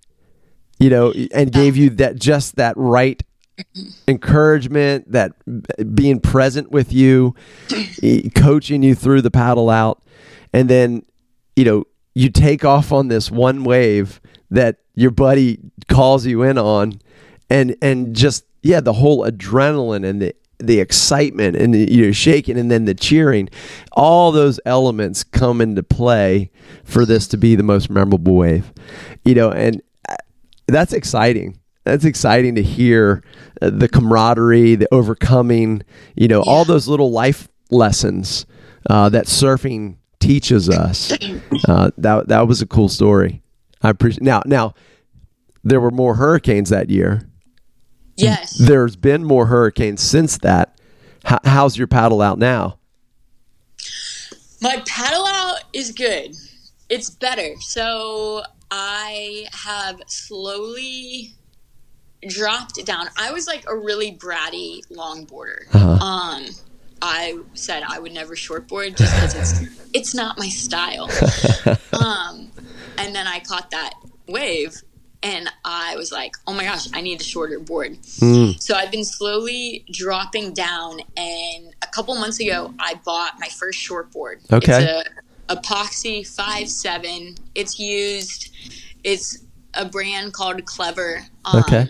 [0.78, 3.22] you know, and gave you that just that right
[4.08, 5.32] encouragement, that
[5.94, 7.34] being present with you,
[8.34, 10.02] coaching you through the paddle out,
[10.52, 11.04] and then
[11.56, 16.58] you know you take off on this one wave that your buddy calls you in
[16.58, 17.00] on,
[17.50, 22.70] and and just yeah, the whole adrenaline and the the excitement and you're shaking and
[22.70, 23.48] then the cheering
[23.92, 26.50] all those elements come into play
[26.84, 28.72] for this to be the most memorable wave.
[29.24, 30.16] You know and uh,
[30.66, 31.58] that's exciting.
[31.84, 33.22] That's exciting to hear
[33.60, 35.82] uh, the camaraderie the overcoming
[36.16, 38.46] you know all those little life lessons
[38.88, 41.12] uh, that surfing teaches us.
[41.68, 43.40] Uh, that, that was a cool story.
[43.80, 44.74] I appreciate now now
[45.62, 47.22] there were more hurricanes that year
[48.16, 48.56] yes.
[48.58, 50.78] there's been more hurricanes since that.
[51.26, 52.78] H- how's your paddle out now?
[54.60, 56.34] My paddle out is good.
[56.88, 57.54] It's better.
[57.60, 61.34] So I have slowly
[62.28, 63.08] dropped down.
[63.18, 65.74] I was like a really bratty longboarder.
[65.74, 66.46] Um,
[67.02, 71.10] I said I would never shortboard just because it's it's not my style.
[71.92, 72.50] um,
[72.98, 73.94] and then I caught that
[74.26, 74.82] wave,
[75.24, 77.98] and I was like, "Oh my gosh, I need a shorter board."
[78.60, 83.78] So I've been slowly dropping down, and a couple months ago, I bought my first
[83.80, 84.36] shortboard.
[84.52, 84.84] Okay.
[84.84, 85.08] It's
[85.48, 87.36] a epoxy five seven.
[87.54, 88.50] It's used.
[89.02, 89.38] It's
[89.74, 91.24] a brand called Clever.
[91.44, 91.88] Um, Okay.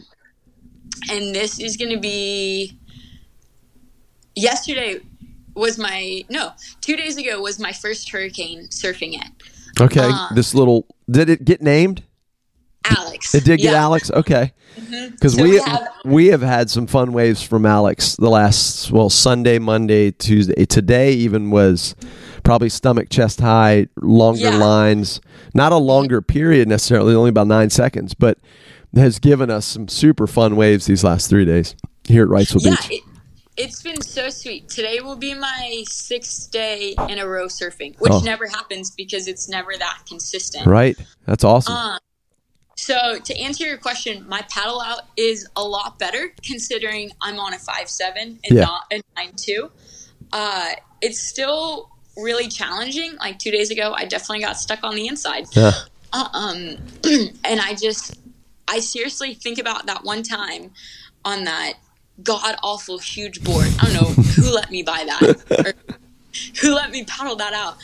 [1.11, 2.79] And this is going to be.
[4.37, 5.01] Yesterday
[5.55, 6.53] was my no.
[6.81, 9.31] Two days ago was my first hurricane surfing it.
[9.81, 12.03] Okay, Uh, this little did it get named?
[12.91, 13.35] Alex.
[13.35, 13.83] It did get Yeah.
[13.85, 14.11] Alex.
[14.11, 14.53] Okay,
[15.11, 18.91] because So we we have, we have had some fun waves from Alex the last
[18.91, 20.65] well Sunday, Monday, Tuesday.
[20.67, 21.95] Today even was
[22.43, 24.57] probably stomach chest high, longer Yeah.
[24.59, 25.21] lines,
[25.55, 28.39] not a longer period necessarily, only about nine seconds, but
[28.95, 31.75] has given us some super fun waves these last three days
[32.07, 32.91] here at Wrightsville Yeah, Beach.
[32.91, 33.03] it,
[33.57, 34.69] it's been so sweet.
[34.69, 38.21] Today will be my sixth day in a row surfing, which Oh.
[38.21, 40.67] never happens because it's never that consistent.
[40.67, 41.75] Right, that's awesome.
[41.75, 41.99] Uh,
[42.77, 47.55] so to answer your question, my paddle out is a lot better considering I'm on
[47.55, 48.65] a five seven and Yeah.
[48.65, 49.71] not a nine two.
[50.33, 53.17] Uh, it's still really challenging.
[53.17, 55.47] Like two days ago, I definitely got stuck on the inside.
[55.53, 55.73] yeah.
[56.13, 56.77] Uh, um,
[57.45, 58.19] and I just,
[58.69, 60.71] I seriously think about that one time
[61.25, 61.75] on that
[62.23, 63.67] god awful huge board.
[63.81, 65.95] I don't know who let me buy that or
[66.63, 67.77] who let me paddle that out.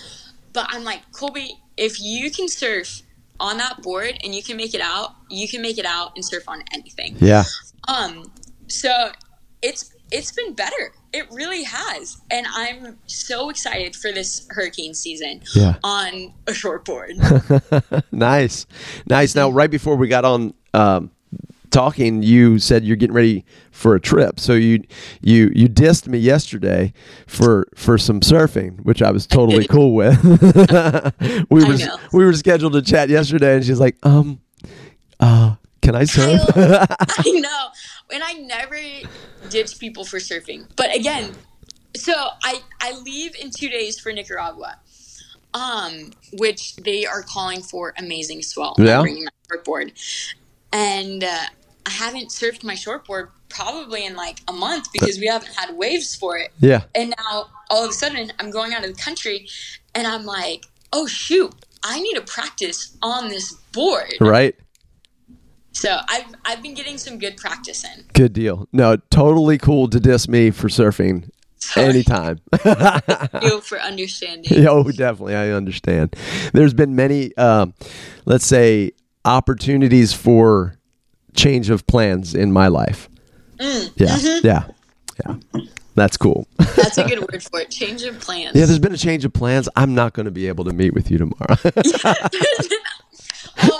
[0.52, 3.02] But I'm like, Colby, if you can surf
[3.40, 6.24] on that board and you can make it out, you can make it out and
[6.24, 7.16] surf on anything.
[7.18, 7.44] Yeah.
[7.88, 8.30] Um,
[8.68, 9.10] so
[9.62, 10.92] it's it's been better.
[11.12, 15.76] It really has, and I'm so excited for this hurricane season Yeah.
[15.84, 17.12] on a short board.
[18.12, 18.66] nice,
[19.08, 19.34] nice.
[19.34, 21.10] Now, right before we got on um,
[21.70, 24.38] talking, you said you're getting ready for a trip.
[24.38, 24.82] So you
[25.20, 26.92] you you dissed me yesterday
[27.26, 30.22] for for some surfing, which I was totally cool with.
[31.50, 31.78] we were
[32.12, 34.40] we were scheduled to chat yesterday, and she's like, um,
[35.18, 36.40] uh, can I surf?
[36.56, 37.68] I know,
[38.12, 38.76] and I never
[39.48, 40.66] ditch people for surfing.
[40.76, 41.32] But again,
[41.96, 44.78] so I I leave in two days for Nicaragua,
[45.54, 48.74] um, which they are calling for amazing swell.
[48.78, 49.00] Yeah?
[49.00, 49.30] bringing my
[50.72, 51.44] and uh,
[51.86, 56.14] I haven't surfed my shortboard probably in like a month because we haven't had waves
[56.14, 56.52] for it.
[56.60, 59.48] yeah, And now all of a sudden I'm going out of the country,
[59.94, 64.12] and I'm like, oh shoot, I need to practice on this board.
[64.20, 64.54] right.
[65.72, 68.04] So I've I've been getting some good practice in.
[68.12, 68.68] Good deal.
[68.72, 71.86] No, totally cool to diss me for surfing Sorry.
[71.86, 72.40] anytime.
[73.42, 74.66] You for understanding.
[74.66, 75.34] oh, definitely.
[75.36, 76.16] I understand.
[76.52, 77.74] There's been many, um,
[78.26, 78.92] let's say,
[79.24, 80.74] opportunities for
[81.34, 83.08] change of plans in my life.
[83.58, 84.06] Mm, Yeah.
[84.08, 84.46] mm-hmm.
[84.46, 84.64] Yeah.
[85.26, 85.62] Yeah.
[85.96, 86.46] That's cool.
[86.76, 87.70] That's a good word for it.
[87.70, 88.56] Change of plans.
[88.56, 89.68] yeah, there's been a change of plans.
[89.76, 91.56] I'm not going to be able to meet with you tomorrow.
[91.64, 91.70] oh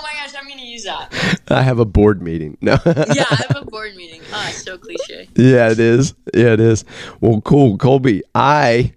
[0.03, 1.41] my gosh, I'm gonna use that.
[1.49, 2.57] I have a board meeting.
[2.61, 2.77] No.
[2.85, 4.21] Yeah, I have a board meeting.
[4.31, 5.29] It's so cliche.
[5.35, 6.13] Yeah, it is.
[6.33, 6.85] Yeah, it is.
[7.21, 8.21] Well, cool, Colby.
[8.35, 8.93] I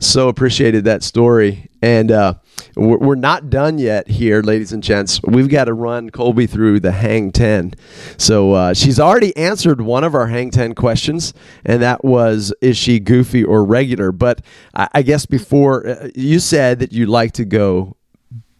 [0.00, 2.34] so appreciated that story, and uh,
[2.74, 5.20] we're, not done yet here, ladies and gents.
[5.22, 7.74] We've got to run Colby through the Hang Ten.
[8.16, 11.34] So uh, she's already answered one of our Hang Ten questions,
[11.66, 14.40] and that was, "Is she goofy or regular?" But
[14.74, 17.96] I, I guess before uh, you said that you like to go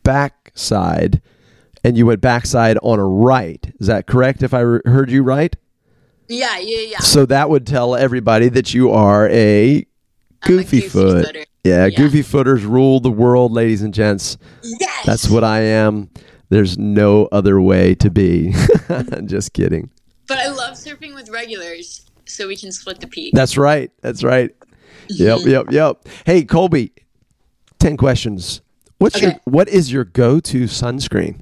[0.03, 1.23] backside.
[1.83, 3.73] And you went backside on a right.
[3.81, 4.43] Is that correct?
[4.43, 5.57] If I re- heard you right?
[6.29, 6.99] Yeah, yeah, yeah.
[6.99, 9.87] So that would tell everybody that you are a
[10.41, 11.27] goofy, goofy foot.
[11.27, 11.45] footer.
[11.65, 11.97] Yeah, Yeah.
[11.97, 14.39] goofy footers rule the world, ladies and gents.
[14.63, 15.07] Yes.
[15.07, 16.09] That's what I am.
[16.49, 18.55] There's no other way to be.
[19.27, 19.91] Just kidding.
[20.27, 23.35] But I love surfing with regulars, so we can split the peak.
[23.35, 23.91] That's right.
[24.03, 24.51] That's right.
[25.13, 26.05] Yep, yep, yep.
[26.25, 26.93] Hey, Colby,
[27.81, 28.61] 10 questions.
[28.99, 31.41] What's your what is your go-to sunscreen?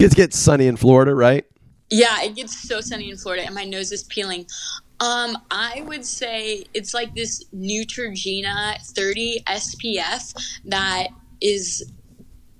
[0.00, 1.44] It gets sunny in Florida, right?
[1.90, 4.46] Yeah, it gets so sunny in Florida, and my nose is peeling.
[5.00, 10.34] Um, I would say it's like this Neutrogena 30 SPF
[10.66, 11.08] that
[11.40, 11.92] is.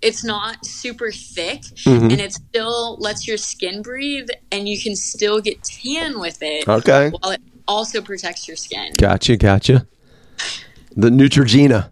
[0.02, 2.10] It's not super thick, Mm-hmm.
[2.10, 6.68] and it still lets your skin breathe, and you can still get tan with it.
[6.68, 7.10] Okay.
[7.18, 8.92] While it also protects your skin.
[8.98, 9.86] Gotcha, gotcha.
[10.94, 11.90] The Neutrogena.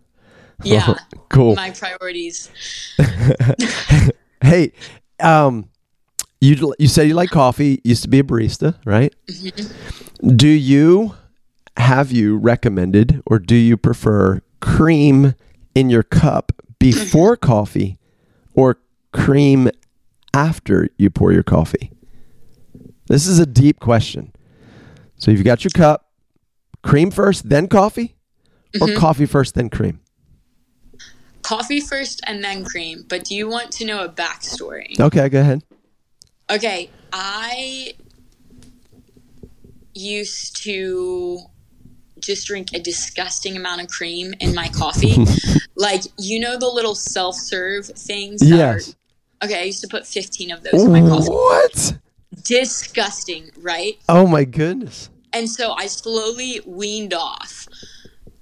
[0.62, 0.94] Yeah.
[1.30, 1.57] Cool.
[1.57, 2.48] My priorities.
[4.42, 4.72] Hey,
[5.20, 5.70] um,
[6.40, 7.81] you you said you like coffee.
[7.85, 9.14] Used to be a barista, right?
[9.29, 10.37] Mm-hmm.
[10.37, 11.14] Do you
[11.77, 15.35] have you recommended, or do you prefer cream
[15.75, 17.47] in your cup before mm-hmm.
[17.47, 17.99] coffee,
[18.55, 18.79] or
[19.12, 19.70] cream
[20.33, 21.90] after you pour your coffee?
[23.07, 24.33] This is a deep question.
[25.16, 26.11] So you've got your cup,
[26.83, 28.16] cream first, then coffee,
[28.81, 28.99] or mm-hmm.
[28.99, 30.01] coffee first, then cream.
[31.42, 33.05] Coffee first and then cream.
[33.09, 34.99] But do you want to know a backstory?
[34.99, 35.62] Okay, go ahead.
[36.50, 37.94] Okay, I
[39.94, 41.38] used to
[42.20, 45.24] just drink a disgusting amount of cream in my coffee.
[45.76, 48.90] like, you know the little self-serve things that Yes.
[48.90, 48.94] are
[49.44, 51.28] Okay, I used to put 15 of those in my coffee.
[51.28, 51.98] What?
[52.42, 53.98] Disgusting, right?
[54.09, 55.11] Oh my goodness.
[55.35, 57.63] And so I slowly weaned off.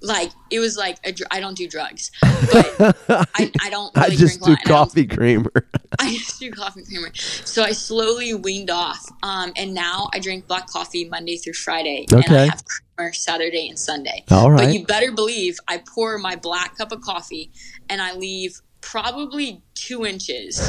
[0.03, 3.89] Like it was like a dr- I don't do drugs, but I, I don't.
[3.97, 5.51] I just drink do and I coffee creamer.
[5.99, 7.09] I just do coffee creamer.
[7.15, 9.01] So I slowly weaned off.
[9.23, 12.05] Um, and now I drink black coffee Monday through Friday.
[12.11, 12.35] And Okay.
[12.43, 14.25] I have creamer Saturday and Sunday.
[14.29, 14.65] All right.
[14.65, 17.51] But you better believe I pour my black cup of coffee
[17.89, 20.59] and I leave probably two inches.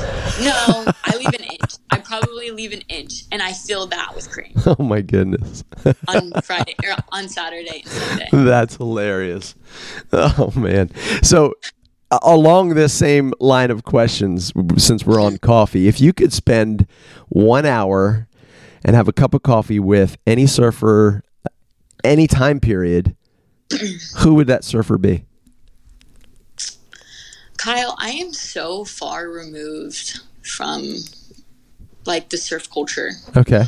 [0.40, 1.75] No, I leave an inch.
[2.20, 5.64] Probably leave an inch and I fill that with cream oh my goodness.
[6.09, 8.29] on Friday or on Saturday and Sunday.
[8.33, 9.55] That's hilarious.
[10.12, 10.90] Oh man.
[11.22, 11.55] So
[12.22, 16.87] along this same line of questions since we're on coffee, if you could spend
[17.31, 18.29] 1 hour
[18.85, 21.48] and have a cup of coffee with any surfer uh,
[22.05, 23.16] any time period,
[24.18, 25.24] who would that surfer be?
[27.57, 30.98] Kyle, I am so far removed from
[32.07, 33.11] like the surf culture.
[33.37, 33.65] Okay.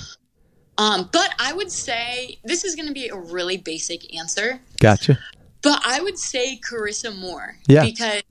[0.79, 5.19] Um, but I would say this is going to be a really basic answer, Gotcha.
[5.63, 7.57] but I would say Carissa Moore.
[7.67, 7.85] Yeah.
[7.85, 8.23] Because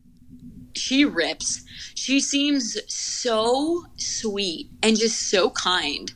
[0.75, 1.63] she rips.
[1.95, 6.11] She seems so sweet and just so kind.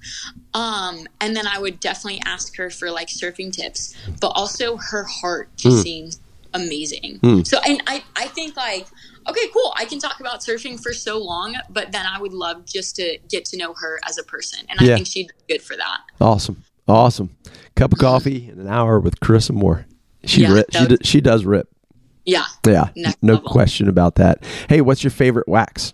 [0.54, 5.06] Um, and then I would definitely ask her for like surfing tips, but also her
[5.06, 5.82] heart just Hmm.
[5.84, 6.20] seems
[6.54, 7.20] amazing.
[7.46, 8.88] So, and I, I think like,
[9.30, 9.74] okay, cool.
[9.76, 13.18] I can talk about surfing for so long, but then I would love just to
[13.30, 14.66] get to know her as a person.
[14.70, 16.00] And I think she'd be good for that.
[16.22, 16.64] Awesome.
[16.88, 17.36] Awesome.
[17.76, 19.86] Cup of coffee in an hour with Carissa Moore.
[20.26, 21.70] She Yeah, rip, she, d- she does rip.
[22.26, 22.46] Yeah.
[22.66, 22.90] Yeah.
[23.22, 23.50] No level.
[23.52, 24.44] question about that.
[24.68, 25.94] Hey, what's your favorite wax?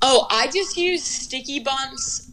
[0.00, 2.28] Oh, I just use sticky bumps.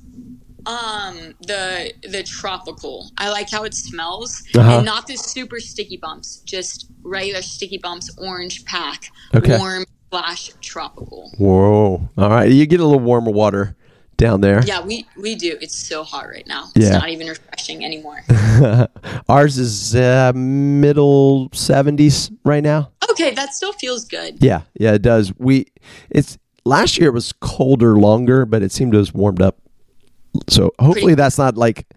[0.65, 3.09] Um, the the tropical.
[3.17, 4.77] I like how it smells, Uh-huh.
[4.77, 6.41] and not the super sticky bumps.
[6.45, 9.57] Just regular sticky bumps, orange pack, Okay.
[9.57, 11.31] warm slash tropical.
[11.37, 12.09] Whoa.
[12.17, 12.51] All right.
[12.51, 13.75] You get a little warmer water
[14.17, 14.61] down there.
[14.65, 15.57] Yeah, we we do.
[15.61, 16.65] It's so hot right now.
[16.75, 16.97] It's Yeah.
[16.97, 18.21] not even refreshing anymore.
[19.29, 22.91] Ours is uh, middle 70s right now.
[23.11, 24.37] okay, that still feels good.
[24.43, 24.61] Yeah.
[24.79, 25.31] Yeah, it does.
[25.37, 25.67] We
[26.09, 29.57] it's last year it was colder longer, but it seemed to have warmed up.
[30.49, 31.87] So hopefully Pretty- that's not like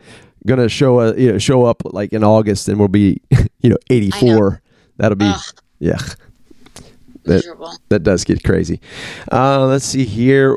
[0.46, 3.20] gonna show a you know show up like in August and we'll be
[3.60, 4.61] you know 84.
[4.96, 5.40] That'll be Ugh.
[5.78, 5.98] yeah.
[7.24, 7.72] That, Miserable.
[7.88, 8.80] that does get crazy.
[9.30, 10.56] Uh, let's see here.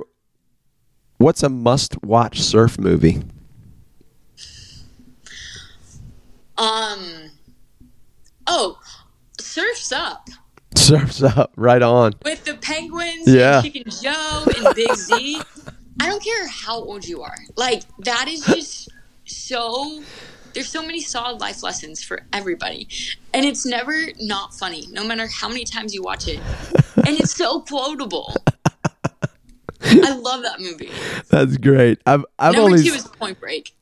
[1.17, 3.21] What's a must-watch surf movie?
[6.57, 7.31] Um.
[8.47, 8.79] Oh,
[9.39, 10.27] Surfs Up
[10.75, 12.13] Surfs up, right on.
[12.23, 13.61] with the Penguins Yeah.
[13.61, 15.41] and Chicken Joe and Big Z.
[16.01, 17.37] I don't care how old you are.
[17.55, 18.89] Like that is just
[19.25, 20.01] so.
[20.55, 22.87] There's so many solid life lessons for everybody,
[23.33, 26.39] and it's never not funny, no matter how many times you watch it.
[26.95, 28.33] And it's so quotable.
[29.81, 30.89] I love that movie.
[31.29, 31.99] That's great.
[32.05, 33.75] I've I've Number only two is Point Break.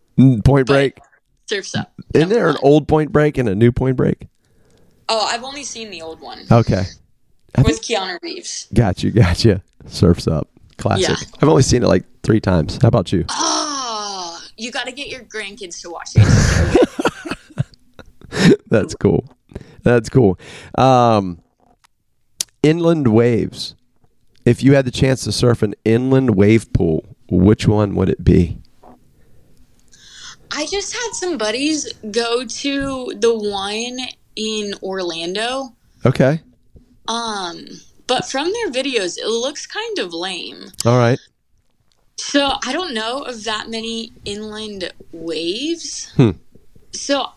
[0.43, 0.97] Point Break.
[1.45, 1.93] Surfs Up.
[2.15, 4.27] Isn't there an old Point Break and a new Point Break?
[5.09, 6.85] Oh, I've only seen the old one Okay,
[7.57, 8.67] with Keanu Reeves.
[8.73, 9.61] got you, got you.
[9.85, 11.09] Surfs up, classic.
[11.09, 11.37] Yeah.
[11.41, 12.79] I've only seen it like three times.
[12.81, 13.25] How about you?
[13.29, 13.52] Oh,
[14.57, 16.89] You got to get your grandkids to watch it.
[18.69, 19.25] That's cool.
[19.83, 20.39] That's cool.
[20.77, 21.41] Um,
[22.61, 23.75] inland waves.
[24.45, 28.23] If you had the chance to surf an inland wave pool, which one would it
[28.23, 28.59] be?
[30.51, 33.97] I just had some buddies go to the one
[34.35, 35.75] in Orlando.
[36.05, 36.41] Okay.
[37.07, 37.65] Um,
[38.07, 40.71] but from their videos, it looks kind of lame.
[40.85, 41.19] All right.
[42.17, 46.11] So I don't know of that many inland waves.
[46.15, 46.31] Hmm.
[46.91, 47.27] So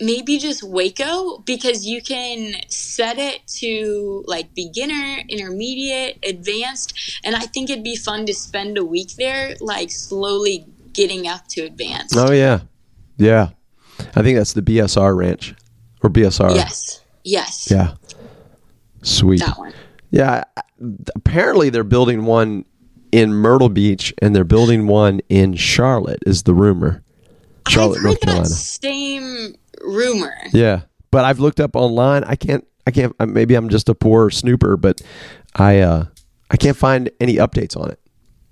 [0.00, 7.40] maybe just Waco because you can set it to like beginner, intermediate, advanced, and I
[7.40, 12.16] think it'd be fun to spend a week there, like slowly getting up to advanced.
[12.16, 12.60] Oh yeah,
[13.16, 13.50] yeah.
[14.16, 15.54] I think that's the BSR ranch
[16.02, 16.54] or BSR.
[16.54, 17.00] Yes.
[17.24, 17.70] Yes.
[17.70, 17.94] Yeah.
[19.02, 19.40] Sweet.
[19.40, 19.72] That one.
[20.10, 20.44] Yeah.
[21.14, 22.64] Apparently, they're building one
[23.12, 26.18] in Myrtle Beach, and they're building one in Charlotte.
[26.26, 27.02] Is the rumor?
[27.68, 28.46] Charlotte, North Carolina.
[28.46, 30.34] same rumor.
[30.52, 30.82] Yeah,
[31.12, 32.24] but I've looked up online.
[32.24, 32.66] I can't.
[32.86, 33.14] I can't.
[33.20, 35.00] uh, Maybe I'm just a poor snooper, but
[35.54, 35.80] I.
[35.80, 36.06] uh
[36.50, 37.98] I can't find any updates on it.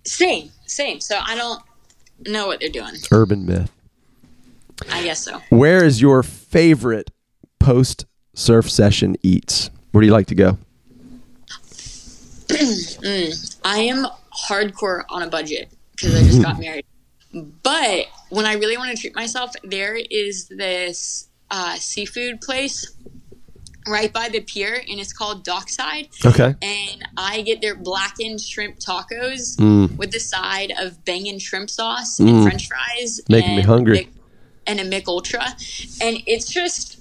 [0.06, 0.48] Same.
[0.66, 1.00] Same.
[1.00, 1.60] So I don't
[2.26, 2.94] know what they're doing.
[3.12, 3.70] Urban myth.
[4.90, 5.38] I guess so.
[5.50, 7.10] Where is your favorite
[7.58, 9.68] post surf session eats?
[9.92, 10.56] Where do you like to go?
[12.50, 14.06] I am
[14.48, 16.84] hardcore on a budget because I just got married.
[17.62, 22.92] But when I really want to treat myself, there is this uh, seafood place
[23.86, 26.08] right by the pier, and it's called Dockside.
[26.24, 26.54] Okay.
[26.60, 29.96] And I get their blackened shrimp tacos Mm.
[29.96, 33.20] with the side of banging shrimp sauce and French fries.
[33.28, 34.08] Making me hungry.
[34.66, 35.44] And a Mich Ultra,
[36.02, 37.00] and it's just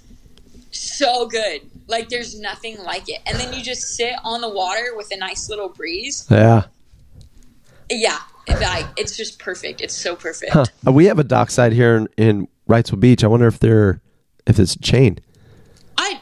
[0.72, 1.62] so good.
[1.88, 3.20] Like there's nothing like it.
[3.26, 6.26] And then you just sit on the water with a nice little breeze.
[6.32, 6.64] Yeah.
[7.90, 9.82] Yeah, like it's just perfect.
[9.82, 10.54] It's so perfect.
[10.54, 10.66] Huh.
[10.86, 13.24] Uh, We have a dockside here in, in Wrightsville Beach.
[13.24, 14.02] I wonder if they're
[14.46, 15.20] if it's a chain.
[15.98, 16.20] I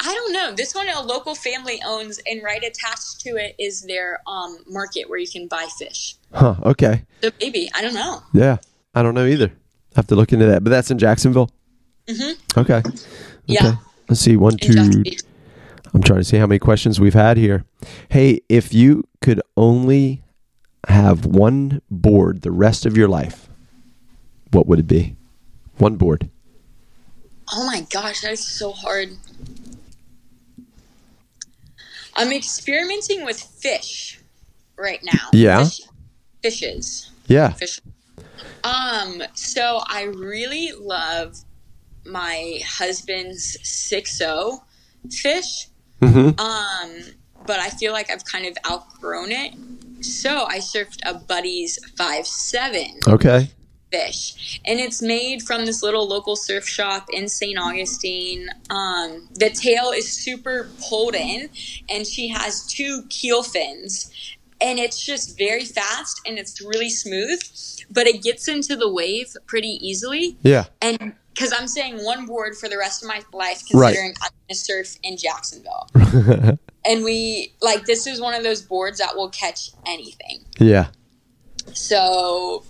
[0.00, 0.54] I don't know.
[0.54, 5.08] This one a local family owns, and right attached to it is their um market
[5.08, 6.14] where you can buy fish.
[6.32, 6.56] Huh.
[6.64, 7.02] Okay.
[7.22, 8.22] So maybe I don't know.
[8.32, 8.58] Yeah.
[8.94, 9.46] I don't know either.
[9.46, 10.62] I have to look into that.
[10.64, 11.50] But that's in Jacksonville.
[12.06, 12.60] Mm-hmm.
[12.60, 12.82] Okay.
[13.46, 13.66] Yeah.
[13.66, 13.78] Okay.
[14.08, 14.36] Let's see.
[14.36, 15.02] One, two.
[15.92, 17.64] I'm trying to see how many questions we've had here.
[18.10, 20.22] Hey, if you could only
[20.86, 23.48] have one board the rest of your life,
[24.52, 25.16] what would it be?
[25.78, 26.30] One board.
[27.52, 29.10] Oh my gosh, that is so hard.
[32.14, 34.20] I'm experimenting with fish
[34.76, 35.28] right now.
[35.32, 35.64] Yeah?
[35.64, 35.80] Fish,
[36.42, 37.10] fishes.
[37.26, 37.50] Yeah.
[37.50, 37.80] Fish.
[38.64, 41.36] Um, so I really love
[42.04, 44.60] my husband's 6-0
[45.10, 45.68] fish.
[46.00, 46.40] Mm-hmm.
[46.40, 47.14] Um,
[47.46, 49.54] but I feel like I've kind of outgrown it.
[50.06, 53.50] So I surfed a buddy's 5-7 Okay.
[53.92, 59.48] fish and it's made from this little local surf shop in st augustine um, the
[59.48, 61.48] tail is super pulled in
[61.88, 64.10] and she has two keel fins
[64.60, 67.40] and it's just very fast and it's really smooth
[67.90, 70.64] but it gets into the wave pretty easily Yeah.
[70.82, 73.94] and because i'm saying one board for the rest of my life Right.
[73.94, 75.88] considering i'm going to surf in jacksonville
[76.88, 80.86] and we like this is one of those boards that will catch anything yeah.
[81.72, 82.64] so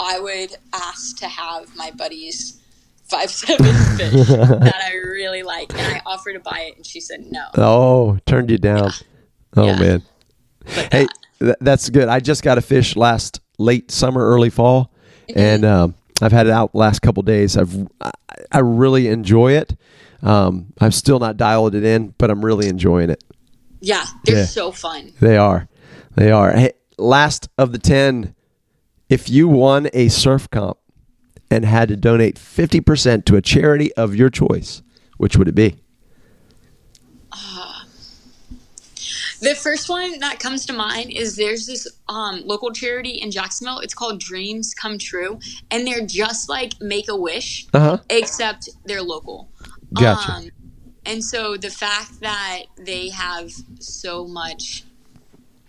[0.00, 2.60] I would ask to have my buddy's
[3.04, 7.00] five seven fish that I really like, and I offered to buy it, and she
[7.00, 7.44] said no.
[7.56, 8.90] Oh, turned you down.
[9.56, 9.78] Oh Yeah.
[9.78, 10.02] man.
[10.64, 12.08] But Hey, that- th- that's good.
[12.08, 14.90] I just got a fish last late summer, early fall,
[15.28, 15.38] Mm-hmm.
[15.38, 17.56] and um, I've had it out last couple days.
[17.56, 18.10] I've I,
[18.52, 19.74] I really enjoy it.
[20.22, 23.22] Um, I'm still not dialed it in, but I'm really enjoying it.
[23.84, 24.46] Yeah, they're Yeah.
[24.46, 25.12] so fun.
[25.20, 25.68] They are,
[26.16, 26.52] They are.
[26.52, 28.34] Hey, last of the 10,
[29.08, 30.78] if you won a surf comp
[31.50, 34.82] and had to donate 50% to a charity of your choice,
[35.18, 35.76] which would it be?
[39.40, 43.80] The first one that comes to mind is there's this um, local charity in Jacksonville.
[43.80, 45.38] It's called Dreams Come True,
[45.70, 47.98] and they're just like Make a Wish, Uh-huh.
[48.08, 49.50] except they're local.
[49.92, 50.32] Gotcha.
[50.32, 50.48] Um,
[51.06, 54.84] and so the fact that they have so much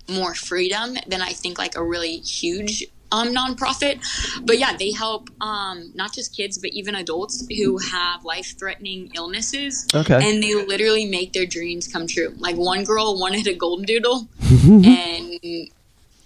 [0.07, 3.99] more freedom than I think like a really huge um, nonprofit.
[4.45, 9.11] But yeah, they help um, not just kids, but even adults who have life threatening
[9.15, 9.88] illnesses.
[9.93, 10.15] Okay.
[10.15, 12.33] And they literally make their dreams come true.
[12.38, 14.27] Like one girl wanted a golden doodle
[14.63, 15.39] and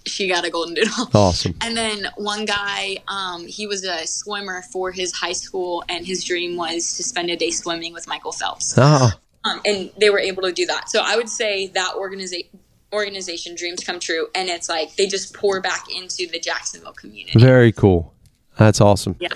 [0.09, 1.09] she got a golden doodle.
[1.13, 1.55] Awesome.
[1.61, 6.23] And then one guy, um, he was a swimmer for his high school, and his
[6.23, 8.73] dream was to spend a day swimming with Michael Phelps.
[8.77, 9.11] Oh,
[9.45, 10.89] Um, and they were able to do that.
[10.89, 12.59] So I would say that organization
[12.91, 17.37] organization dreams come true and it's like they just pour back into the jacksonville community
[17.39, 18.15] very cool.
[18.57, 19.15] That's awesome.
[19.19, 19.27] yeah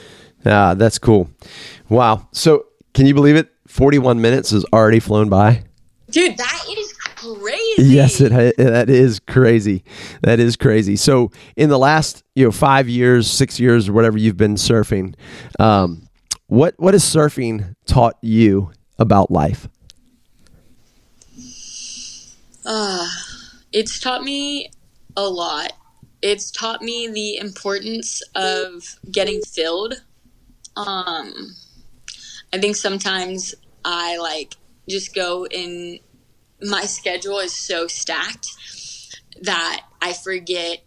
[0.46, 1.30] Ah, that's cool.
[1.88, 2.28] Wow.
[2.34, 2.66] So,
[2.96, 3.50] can you believe it?
[3.68, 5.64] 41 minutes has already flown by.
[6.10, 6.83] dude that is
[7.24, 9.84] crazy Yes, it ha- that is crazy.
[10.22, 10.96] That is crazy.
[10.96, 15.16] So, in the last you know five years, six years, or whatever you've been surfing,
[15.60, 16.08] um,
[16.48, 19.68] what what has surfing taught you about life?
[23.74, 24.70] it's taught me
[25.18, 25.74] a lot
[26.22, 29.96] it's taught me the importance of getting filled
[30.78, 31.34] um
[32.54, 33.54] i think sometimes
[33.84, 34.56] i like
[34.88, 36.00] just go in
[36.64, 38.48] my schedule is so stacked
[39.42, 40.84] that i forget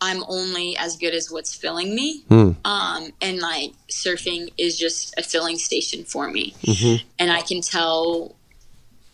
[0.00, 2.50] i'm only as good as what's filling me Hmm.
[2.64, 7.06] um and like surfing is just a filling station for me Mm-hmm.
[7.18, 8.34] and i can tell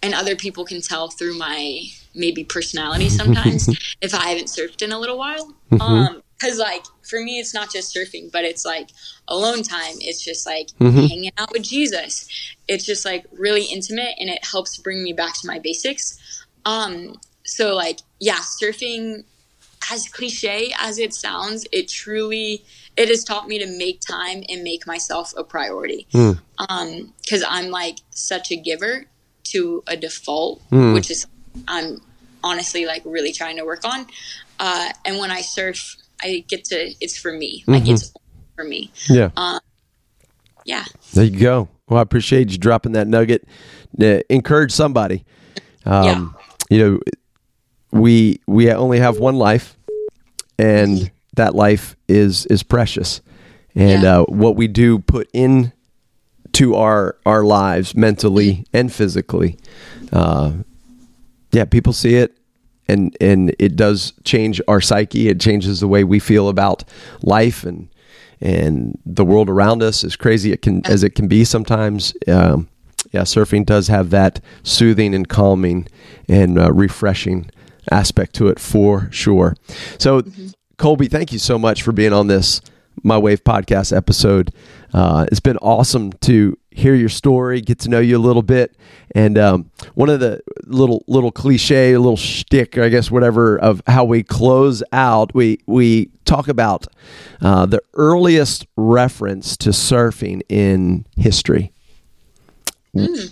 [0.03, 1.83] and other people can tell through my
[2.15, 3.69] maybe personality sometimes
[4.03, 5.55] if I haven't surfed in a little while.
[5.81, 8.91] Um, cause like for me, it's not just surfing, but it's like
[9.29, 9.95] alone time.
[10.01, 12.29] It's just like hanging out with Jesus.
[12.69, 16.19] It's just like really intimate and it helps bring me back to my basics.
[16.65, 19.25] Um, so like, yeah, surfing
[19.93, 22.65] as cliche as it sounds, it truly,
[22.97, 26.07] it has taught me to make time and make myself a priority.
[26.69, 29.05] Um, cause I'm like such a giver
[29.45, 30.63] to a default,
[30.95, 31.27] which is
[31.69, 32.01] I'm
[32.43, 34.07] honestly like really trying to work on.
[34.59, 38.13] Uh, and when I surf, I get to it's for me, like it's
[38.55, 38.91] for me.
[39.09, 39.31] Yeah.
[40.67, 41.69] Yeah, There you go.
[41.89, 43.47] Well, I appreciate you dropping that nugget.
[44.01, 45.25] Uh, encourage somebody.
[45.85, 46.35] Um,
[46.71, 47.01] You know,
[47.93, 49.77] we we only have one life,
[50.59, 53.21] and that life is is precious.
[53.75, 54.21] And Yeah.
[54.21, 55.73] uh, what we do put in
[56.53, 59.59] to our our lives mentally and physically,
[60.13, 60.53] uh,
[61.53, 62.39] yeah, people see it.
[62.87, 65.29] And, and it does change our psyche.
[65.31, 66.85] It changes the way we feel about
[67.23, 67.89] life and
[68.41, 70.05] and the world around us.
[70.05, 72.69] As crazy it can as it can be sometimes, um,
[73.13, 75.87] yeah, surfing does have that soothing and calming
[76.29, 77.51] and uh, refreshing
[77.91, 79.57] aspect to it for sure.
[79.99, 80.23] So,
[80.79, 82.61] Colby, thank you so much for being on this
[83.03, 84.53] My Wave podcast episode.
[84.93, 88.77] Uh, it's been awesome to hear your story, get to know you a little bit,
[89.15, 93.81] and um, one of the little little cliche, a little shtick, I guess, whatever, of
[93.87, 95.35] how we close out.
[95.35, 96.87] We we talk about
[97.41, 101.73] uh, the earliest reference to surfing in history.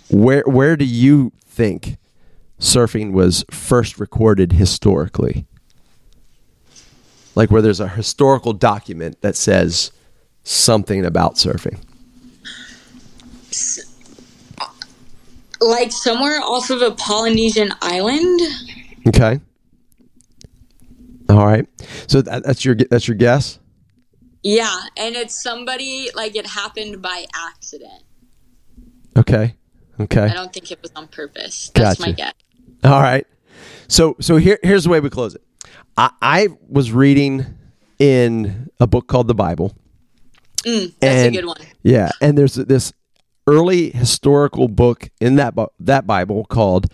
[0.09, 1.99] Where where do you think
[2.61, 5.47] surfing was first recorded historically?
[7.35, 9.91] Like where there's a historical document that says
[10.45, 11.81] something about surfing.
[15.61, 18.41] Like somewhere off of a Polynesian island.
[19.09, 19.41] Okay.
[21.29, 21.67] All right.
[22.09, 23.59] So that, that's your that's your guess.
[24.43, 28.03] Yeah, and it's somebody like it happened by accident.
[29.17, 29.55] Okay.
[30.01, 30.23] Okay.
[30.23, 31.71] I don't think it was on purpose.
[31.75, 32.35] That's my guess.
[32.83, 33.27] All right.
[33.89, 35.43] So so here here's the way we close it.
[35.97, 37.47] I, I was reading
[37.99, 39.77] in a book called the Bible.
[40.65, 41.61] Mm, that's And- a good one.
[41.85, 42.93] Yeah, and there's this
[43.47, 46.87] early historical book in that that Bible called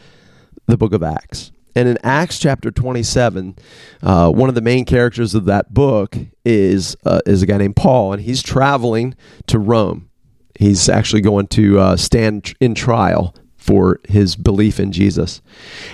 [0.67, 1.53] the Book of Acts.
[1.75, 3.57] And in Acts chapter 27,
[4.03, 7.77] uh, one of the main characters of that book is uh, is a guy named
[7.77, 9.15] Paul, and he's traveling
[9.47, 10.11] to Rome.
[10.59, 15.41] He's actually going to uh, stand in trial for his belief in Jesus.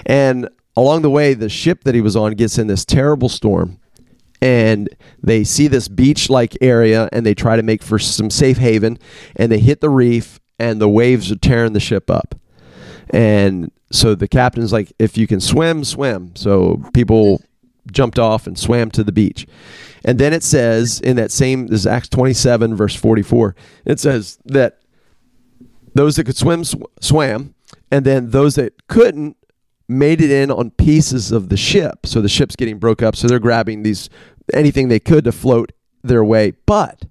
[0.07, 3.79] And along the way, the ship that he was on gets in this terrible storm
[4.41, 4.89] and
[5.23, 8.99] they see this beach like area and they try to make for some safe haven
[9.37, 12.35] and they hit the reef and the waves are tearing the ship up
[13.11, 17.41] and so the captain's like if you can swim swim so people
[17.91, 19.47] jumped off and swam to the beach.
[20.05, 23.55] And then it says in that same this is Acts 27 verse 44.
[23.85, 24.81] It says that
[25.95, 27.55] those that could swim sw- swam
[27.91, 29.37] and then those that couldn't
[29.89, 32.07] made it in on pieces of the ship.
[32.07, 34.09] So the ship's getting broke up, so they're grabbing these
[34.53, 36.53] anything they could to float their way.
[36.67, 37.05] But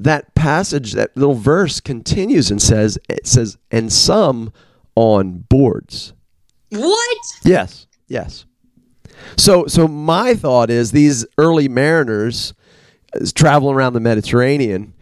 [0.00, 4.52] that passage, that little verse continues and says it says and some
[4.94, 6.12] on boards.
[6.70, 7.18] What?
[7.44, 7.86] Yes.
[8.08, 8.44] Yes.
[9.36, 12.54] So so my thought is these early mariners
[13.34, 14.94] traveling around the Mediterranean.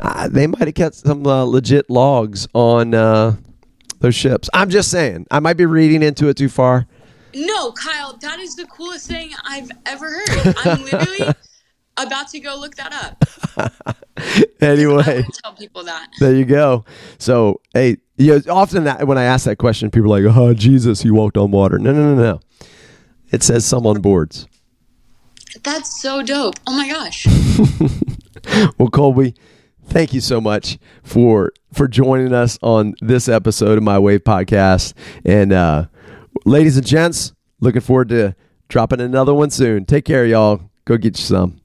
[0.00, 3.36] Uh, they might have kept some uh, legit logs on uh,
[4.00, 4.50] those ships.
[4.52, 5.26] I'm just saying.
[5.30, 6.86] I might be reading into it too far.
[7.34, 10.54] No, Kyle, that is the coolest thing I've ever heard.
[10.64, 11.34] I'm literally
[11.96, 13.84] about to go look that up.
[14.60, 16.08] Anyway, tell people that.
[16.20, 16.84] there you go.
[17.18, 20.54] So hey, you know, often that when I ask that question, people are like, "Oh,
[20.54, 22.40] Jesus, he walked on water." No, no, no, no.
[23.30, 24.46] It says some on boards.
[25.64, 26.54] That's so dope.
[26.66, 27.26] Oh my gosh.
[28.78, 29.34] Well, Colby,
[29.86, 34.92] thank you so much for for joining us on this episode of my Wave podcast.
[35.24, 35.86] And uh,
[36.44, 38.34] ladies and gents, looking forward to
[38.68, 39.84] dropping another one soon.
[39.86, 40.60] Take care, y'all.
[40.84, 41.60] Go get you some.